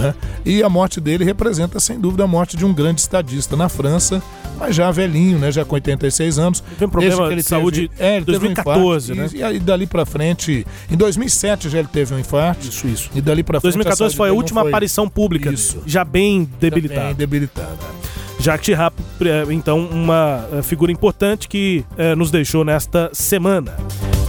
[0.00, 0.14] Né?
[0.44, 4.22] E a morte dele representa, sem dúvida, a morte de um grande estadista na França,
[4.58, 5.50] mas já velhinho, né?
[5.52, 6.60] já com 86 anos.
[6.60, 9.52] Teve um problema que de ele saúde teve, é, ele teve um 2014, infarto, né?
[9.52, 12.66] E, e dali pra frente, em 2007 já ele teve um infarto.
[12.66, 13.10] Isso, isso.
[13.14, 13.74] E dali pra frente.
[13.74, 15.82] 2014 saúde foi a última foi- aparição pública, Isso.
[15.86, 17.06] já bem debilitada.
[17.06, 17.78] Bem debilitada.
[18.38, 23.74] Jacques Chirac, eh, então, uma eh, figura importante que eh, nos deixou nesta semana.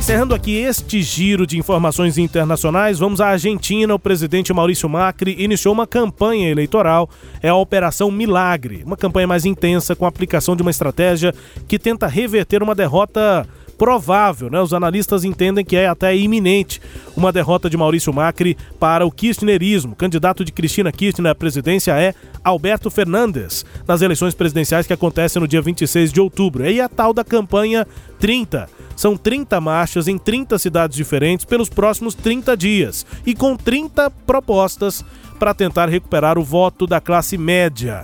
[0.06, 3.95] Encerrando aqui este giro de informações internacionais, vamos à Argentina.
[3.95, 7.10] O presidente Maurício Macri iniciou uma campanha eleitoral,
[7.41, 11.34] é a Operação Milagre, uma campanha mais intensa com a aplicação de uma estratégia
[11.68, 13.47] que tenta reverter uma derrota
[13.78, 14.61] provável, né?
[14.61, 16.82] Os analistas entendem que é até iminente
[17.15, 19.93] uma derrota de Maurício Macri para o kirchnerismo.
[19.93, 22.13] O candidato de Cristina Kirchner à presidência é
[22.43, 26.69] Alberto Fernandes, nas eleições presidenciais que acontecem no dia 26 de outubro.
[26.69, 27.88] E a tal da campanha
[28.19, 28.69] 30.
[28.95, 35.03] São 30 marchas em 30 cidades diferentes pelos próximos 30 dias e com 30 propostas
[35.38, 38.03] para tentar recuperar o voto da classe média.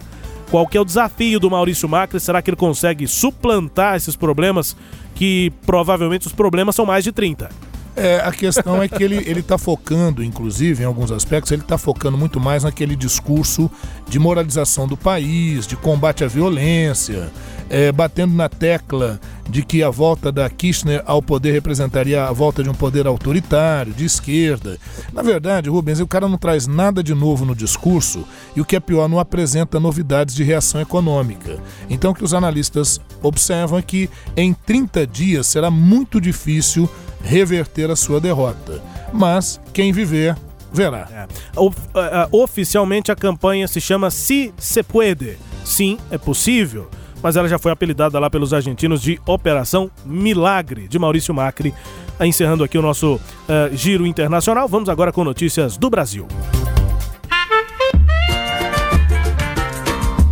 [0.52, 2.20] Qual que é o desafio do Maurício Macri?
[2.20, 4.76] Será que ele consegue suplantar esses problemas?
[5.16, 7.49] Que provavelmente os problemas são mais de 30.
[7.96, 11.78] É, a questão é que ele, ele tá focando, inclusive, em alguns aspectos, ele está
[11.78, 13.70] focando muito mais naquele discurso
[14.08, 17.30] de moralização do país, de combate à violência,
[17.70, 19.20] é, batendo na tecla
[19.50, 23.94] de que a volta da Kirchner ao poder representaria a volta de um poder autoritário,
[23.94, 24.78] de esquerda.
[25.12, 28.26] Na verdade, Rubens, o cara não traz nada de novo no discurso
[28.56, 31.60] e o que é pior, não apresenta novidades de reação econômica.
[31.89, 36.89] Então, o que os analistas observam é que em 30 dias será muito difícil
[37.24, 38.82] reverter a sua derrota.
[39.13, 40.36] Mas quem viver,
[40.72, 41.28] verá.
[41.55, 45.38] O- a- a- oficialmente a campanha se chama Si Se Puede.
[45.65, 46.89] Sim, é possível.
[47.24, 51.74] Mas ela já foi apelidada lá pelos argentinos de Operação Milagre, de Maurício Macri.
[52.19, 56.28] Encerrando aqui o nosso eh, giro internacional, vamos agora com notícias do Brasil.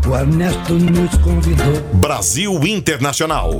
[0.07, 1.79] O Ernesto nos convidou.
[1.95, 3.51] Brasil Internacional.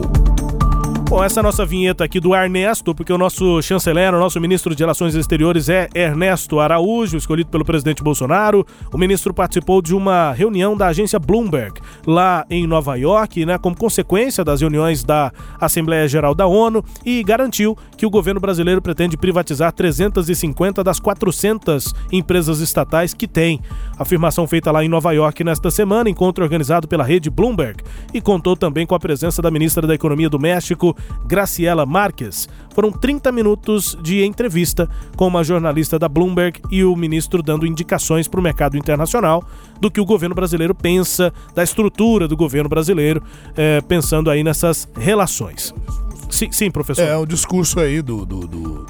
[1.10, 4.40] Bom, essa é a nossa vinheta aqui do Ernesto, porque o nosso chanceler, o nosso
[4.40, 8.64] ministro de Relações Exteriores é Ernesto Araújo, escolhido pelo presidente Bolsonaro.
[8.94, 13.76] O ministro participou de uma reunião da agência Bloomberg lá em Nova York, né, como
[13.76, 19.18] consequência das reuniões da Assembleia Geral da ONU e garantiu que o governo brasileiro pretende
[19.18, 23.60] privatizar 350 das 400 empresas estatais que tem.
[23.98, 27.84] Afirmação feita lá em Nova York nesta semana, encontro organizado pela rede Bloomberg
[28.14, 30.96] e contou também com a presença da ministra da Economia do México,
[31.26, 32.48] Graciela Marques.
[32.74, 38.28] Foram 30 minutos de entrevista com uma jornalista da Bloomberg e o ministro dando indicações
[38.28, 39.44] para o mercado internacional
[39.80, 43.22] do que o governo brasileiro pensa, da estrutura do governo brasileiro,
[43.58, 45.74] eh, pensando aí nessas relações.
[46.30, 47.04] Sim, sim, professor.
[47.04, 48.86] É o discurso aí do, do, do,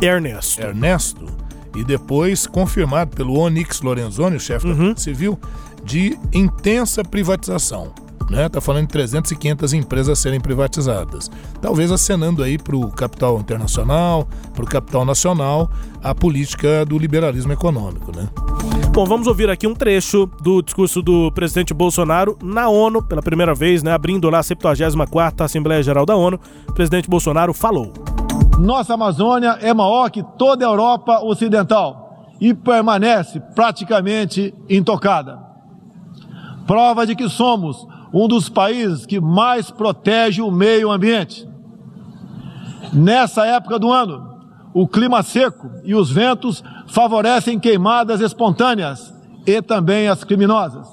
[0.00, 0.62] Ernesto.
[0.62, 1.26] Ernesto,
[1.74, 5.38] e depois confirmado pelo Onyx Lorenzoni, o chefe da Polícia Civil,
[5.84, 7.92] de intensa privatização.
[8.30, 8.48] Né?
[8.48, 11.30] Tá falando de 300 e 500 empresas serem privatizadas.
[11.60, 15.70] Talvez acenando aí para o capital internacional, para o capital nacional,
[16.02, 18.14] a política do liberalismo econômico.
[18.14, 18.28] Né?
[18.92, 23.54] Bom, vamos ouvir aqui um trecho do discurso do presidente Bolsonaro na ONU, pela primeira
[23.54, 26.38] vez, né, abrindo lá a 74ª Assembleia Geral da ONU.
[26.68, 27.92] O presidente Bolsonaro falou.
[28.58, 35.46] Nossa Amazônia é maior que toda a Europa Ocidental e permanece praticamente intocada.
[36.66, 41.48] prova de que somos um dos países que mais protege o meio ambiente.
[42.92, 44.28] Nessa época do ano,
[44.72, 49.12] o clima seco e os ventos favorecem queimadas espontâneas
[49.46, 50.86] e também as criminosas.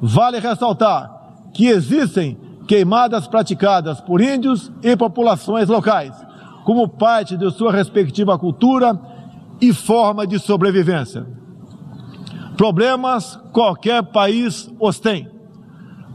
[0.00, 1.10] Vale ressaltar
[1.54, 6.14] que existem queimadas praticadas por índios e populações locais,
[6.64, 8.98] como parte de sua respectiva cultura
[9.60, 11.26] e forma de sobrevivência.
[12.56, 15.33] Problemas qualquer país os tem.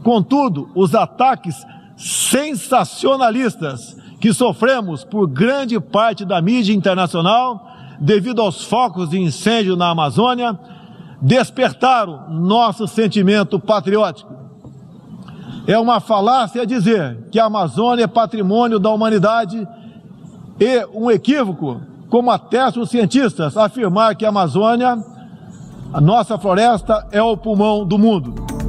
[0.02, 1.56] Contudo, os ataques
[1.96, 7.66] sensacionalistas que sofremos por grande parte da mídia internacional,
[7.98, 10.58] devido aos focos de incêndio na Amazônia,
[11.20, 14.32] despertaram nosso sentimento patriótico.
[15.66, 19.68] É uma falácia dizer que a Amazônia é patrimônio da humanidade
[20.58, 24.98] e um equívoco, como atestam os cientistas, afirmar que a Amazônia,
[25.92, 28.59] a nossa floresta, é o pulmão do mundo.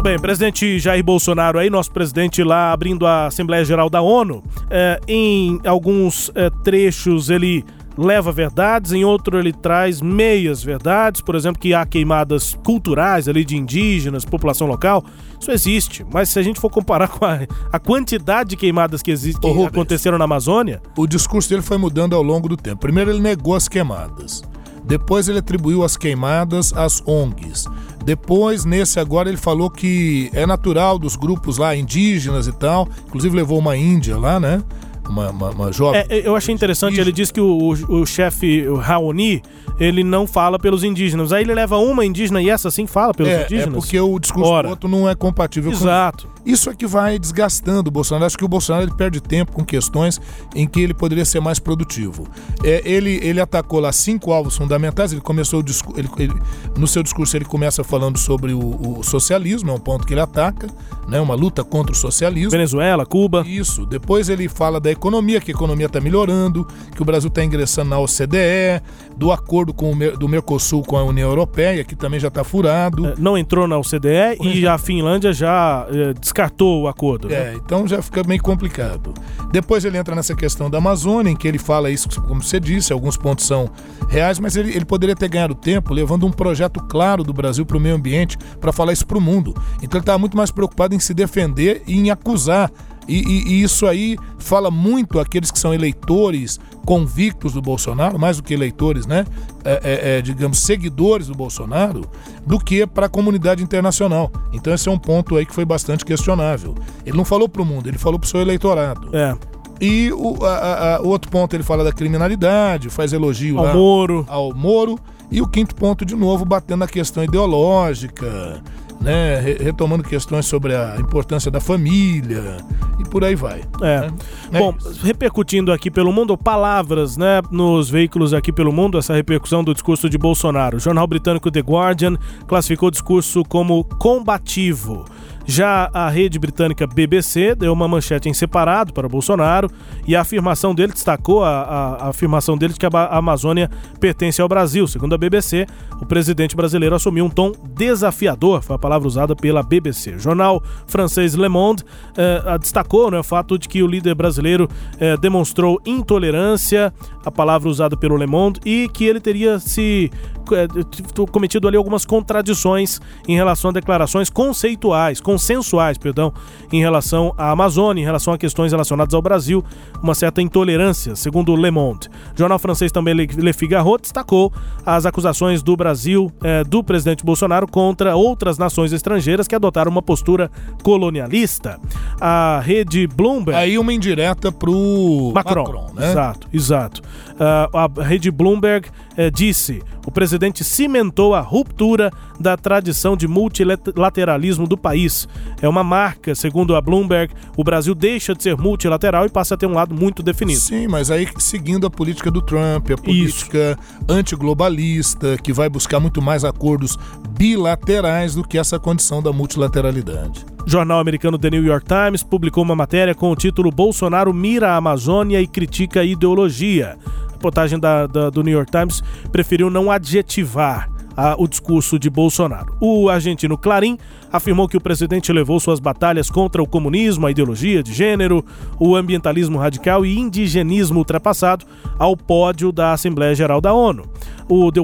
[0.00, 4.42] Muito bem, presidente Jair Bolsonaro aí, nosso presidente lá abrindo a Assembleia Geral da ONU,
[4.70, 7.62] é, em alguns é, trechos ele
[7.98, 13.44] leva verdades, em outro ele traz meias verdades, por exemplo, que há queimadas culturais ali
[13.44, 15.04] de indígenas, população local.
[15.38, 17.40] Isso existe, mas se a gente for comparar com a,
[17.70, 20.80] a quantidade de queimadas que, existe, que Rubens, aconteceram na Amazônia.
[20.96, 22.80] O discurso dele foi mudando ao longo do tempo.
[22.80, 24.42] Primeiro ele negou as queimadas.
[24.82, 27.66] Depois ele atribuiu as queimadas às ONGs.
[28.04, 32.88] Depois, nesse agora, ele falou que é natural dos grupos lá indígenas e tal.
[33.06, 34.62] Inclusive levou uma índia lá, né?
[35.08, 36.04] Uma, uma, uma jovem.
[36.08, 39.42] É, eu achei interessante, ele disse que o, o, o chefe o Raoni,
[39.78, 41.32] ele não fala pelos indígenas.
[41.32, 43.68] Aí ele leva uma indígena e essa sim fala pelos é, indígenas.
[43.68, 44.68] É porque o discurso Ora.
[44.68, 46.28] do outro não é compatível Exato.
[46.28, 48.26] com Isso é que vai desgastando o Bolsonaro.
[48.26, 50.20] Acho que o Bolsonaro ele perde tempo com questões
[50.54, 52.26] em que ele poderia ser mais produtivo.
[52.64, 55.12] É, ele, ele atacou lá cinco alvos fundamentais.
[55.12, 55.62] Ele começou.
[55.96, 56.34] Ele, ele,
[56.76, 60.20] no seu discurso, ele começa falando sobre o, o, socialismo, é um ponto que ele
[60.20, 60.68] ataca,
[61.08, 61.20] né?
[61.20, 62.50] Uma luta contra o socialismo.
[62.50, 63.44] Venezuela, Cuba.
[63.46, 63.84] Isso.
[63.84, 67.90] Depois ele fala da economia, que a economia está melhorando, que o Brasil está ingressando
[67.90, 68.82] na OCDE,
[69.16, 73.08] do acordo com o, do Mercosul com a União Europeia, que também já está furado.
[73.08, 77.28] É, não entrou na OCDE e a Finlândia já é, descartou o acordo.
[77.28, 77.34] Né?
[77.34, 79.12] É, então já fica meio complicado.
[79.50, 82.92] Depois ele entra nessa questão da Amazônia, em que ele fala isso, como você disse,
[82.92, 83.68] alguns pontos são
[84.08, 87.76] reais, mas ele, ele poderia ter ganhado tempo levando um projeto claro do Brasil para
[87.76, 89.54] o meio ambiente, para falar isso para o mundo.
[89.82, 92.70] Então ele estava muito mais preocupado em se defender e em acusar
[93.10, 98.36] e, e, e, isso aí fala muito àqueles que são eleitores convictos do Bolsonaro, mais
[98.36, 99.26] do que eleitores, né?
[99.64, 102.08] É, é, é, digamos, seguidores do Bolsonaro,
[102.46, 104.30] do que para a comunidade internacional.
[104.52, 106.74] Então esse é um ponto aí que foi bastante questionável.
[107.04, 109.10] Ele não falou para o mundo, ele falou para o seu eleitorado.
[109.12, 109.36] É.
[109.80, 114.24] E o, a, a, outro ponto ele fala da criminalidade, faz elogio ao lá, Moro.
[114.28, 114.98] ao Moro.
[115.30, 118.60] E o quinto ponto, de novo, batendo na questão ideológica,
[119.00, 122.58] né, retomando questões sobre a importância da família
[122.98, 123.62] e por aí vai.
[123.80, 124.00] É.
[124.00, 124.10] Né?
[124.52, 129.64] Bom, é repercutindo aqui pelo mundo, palavras, né, nos veículos aqui pelo mundo, essa repercussão
[129.64, 130.76] do discurso de Bolsonaro.
[130.76, 135.04] O jornal britânico The Guardian classificou o discurso como combativo.
[135.50, 139.68] Já a rede britânica BBC deu uma manchete em separado para Bolsonaro
[140.06, 144.40] e a afirmação dele destacou a, a, a, afirmação dele de que a Amazônia pertence
[144.40, 144.86] ao Brasil.
[144.86, 145.66] Segundo a BBC,
[146.00, 150.12] o presidente brasileiro assumiu um tom desafiador, foi a palavra usada pela BBC.
[150.12, 151.82] O jornal francês Le Monde
[152.16, 154.68] eh, destacou né, o fato de que o líder brasileiro
[155.00, 156.94] eh, demonstrou intolerância,
[157.26, 160.12] a palavra usada pelo Le Monde, e que ele teria se
[160.52, 166.32] eh, cometido ali algumas contradições em relação a declarações conceituais, consensuais, perdão,
[166.70, 169.64] em relação à Amazônia, em relação a questões relacionadas ao Brasil,
[170.02, 172.08] uma certa intolerância, segundo Le Monde.
[172.34, 174.52] O jornal francês também Le Figaro destacou
[174.84, 180.02] as acusações do Brasil, eh, do presidente Bolsonaro, contra outras nações estrangeiras que adotaram uma
[180.02, 180.50] postura
[180.82, 181.80] colonialista.
[182.20, 183.58] A rede Bloomberg.
[183.58, 185.62] Aí uma indireta pro Macron.
[185.62, 186.10] Macron né?
[186.10, 187.00] Exato, exato.
[187.32, 194.66] Uh, a rede Bloomberg eh, disse: o presidente cimentou a ruptura da tradição de multilateralismo
[194.66, 195.28] do país.
[195.62, 199.56] É uma marca, segundo a Bloomberg, o Brasil deixa de ser multilateral e passa a
[199.56, 200.58] ter um lado muito definido.
[200.58, 206.20] Sim, mas aí seguindo a política do Trump, a política antiglobalista, que vai buscar muito
[206.20, 206.98] mais acordos
[207.38, 210.44] bilaterais do que essa condição da multilateralidade.
[210.66, 214.72] O jornal americano The New York Times publicou uma matéria com o título Bolsonaro mira
[214.72, 216.98] a Amazônia e critica a ideologia.
[217.40, 222.76] Reportagem da, da, do New York Times preferiu não adjetivar a, o discurso de Bolsonaro.
[222.78, 223.96] O argentino Clarim
[224.30, 228.44] afirmou que o presidente levou suas batalhas contra o comunismo, a ideologia de gênero,
[228.78, 231.64] o ambientalismo radical e indigenismo ultrapassado
[231.98, 234.04] ao pódio da Assembleia Geral da ONU.
[234.46, 234.80] O The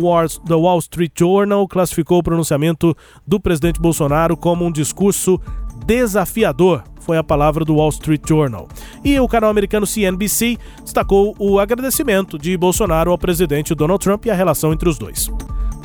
[0.54, 2.96] Wall Street Journal classificou o pronunciamento
[3.26, 5.38] do presidente Bolsonaro como um discurso
[5.86, 8.68] desafiador, foi a palavra do Wall Street Journal.
[9.04, 14.30] E o canal americano CNBC destacou o agradecimento de Bolsonaro ao presidente Donald Trump e
[14.30, 15.30] a relação entre os dois.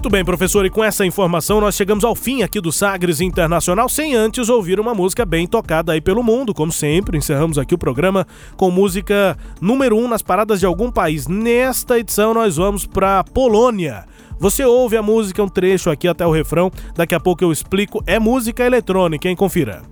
[0.02, 3.88] Muito bem, professor, e com essa informação nós chegamos ao fim aqui do Sagres Internacional,
[3.88, 7.20] sem antes ouvir uma música bem tocada aí pelo mundo, como sempre.
[7.20, 8.26] Encerramos aqui o programa
[8.58, 11.28] com música número 1 um nas paradas de algum país.
[11.28, 14.06] Nesta edição nós vamos para Polônia.
[14.42, 18.04] Você ouve a música, um trecho aqui até o refrão, daqui a pouco eu explico.
[18.08, 19.36] É música eletrônica, hein?
[19.36, 19.84] Confira.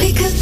[0.00, 0.34] We could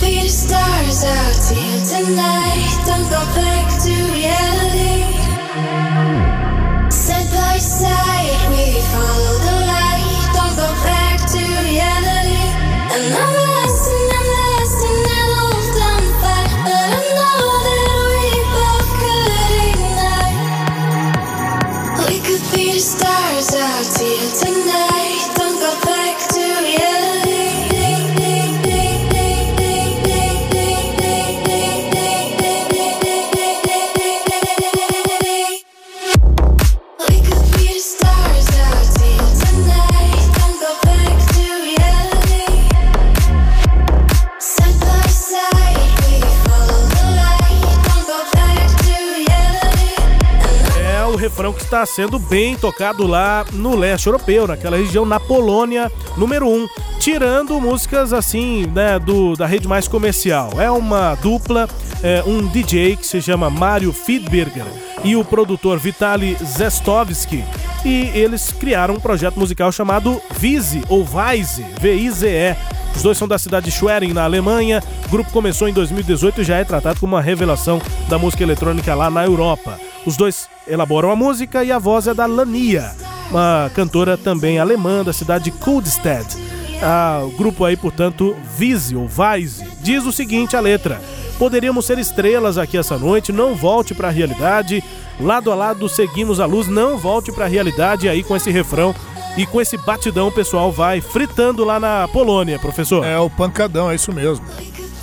[51.82, 56.54] está sendo bem tocado lá no leste europeu, naquela região, na Polônia, número 1.
[56.54, 56.68] Um,
[57.00, 60.50] tirando músicas assim, né, do, da rede mais comercial.
[60.60, 61.68] É uma dupla,
[62.02, 64.64] é, um DJ que se chama Mário Fiedberger
[65.02, 67.44] e o produtor Vitaly Zestovski.
[67.84, 72.56] E eles criaram um projeto musical chamado Vize, ou Vize, V-I-Z-E.
[72.94, 74.82] Os dois são da cidade de Schwerin, na Alemanha.
[75.06, 78.94] O grupo começou em 2018 e já é tratado como uma revelação da música eletrônica
[78.94, 79.80] lá na Europa.
[80.04, 82.92] Os dois elaboram a música e a voz é da Lania,
[83.30, 86.36] uma cantora também alemã da cidade de Kuldstedt.
[86.82, 91.00] Ah, o grupo aí, portanto, Vise ou Vize, diz o seguinte a letra:
[91.38, 94.82] Poderíamos ser estrelas aqui essa noite, não volte para a realidade.
[95.20, 98.06] Lado a lado seguimos a luz, não volte para a realidade.
[98.06, 98.94] E aí com esse refrão
[99.36, 103.04] e com esse batidão o pessoal vai fritando lá na Polônia, professor.
[103.04, 104.44] É o pancadão, é isso mesmo.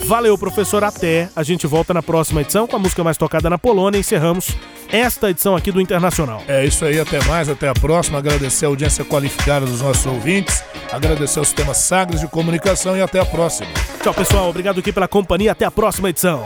[0.06, 1.30] Valeu, professor, até.
[1.36, 4.00] A gente volta na próxima edição com a música mais tocada na Polônia.
[4.00, 4.50] Encerramos
[4.92, 6.42] esta edição aqui do Internacional.
[6.48, 8.18] É isso aí, até mais, até a próxima.
[8.18, 13.20] Agradecer a audiência qualificada dos nossos ouvintes, agradecer ao sistema Sagres de Comunicação e até
[13.20, 13.70] a próxima.
[14.02, 14.50] Tchau, pessoal.
[14.50, 15.52] Obrigado aqui pela companhia.
[15.52, 16.46] Até a próxima edição.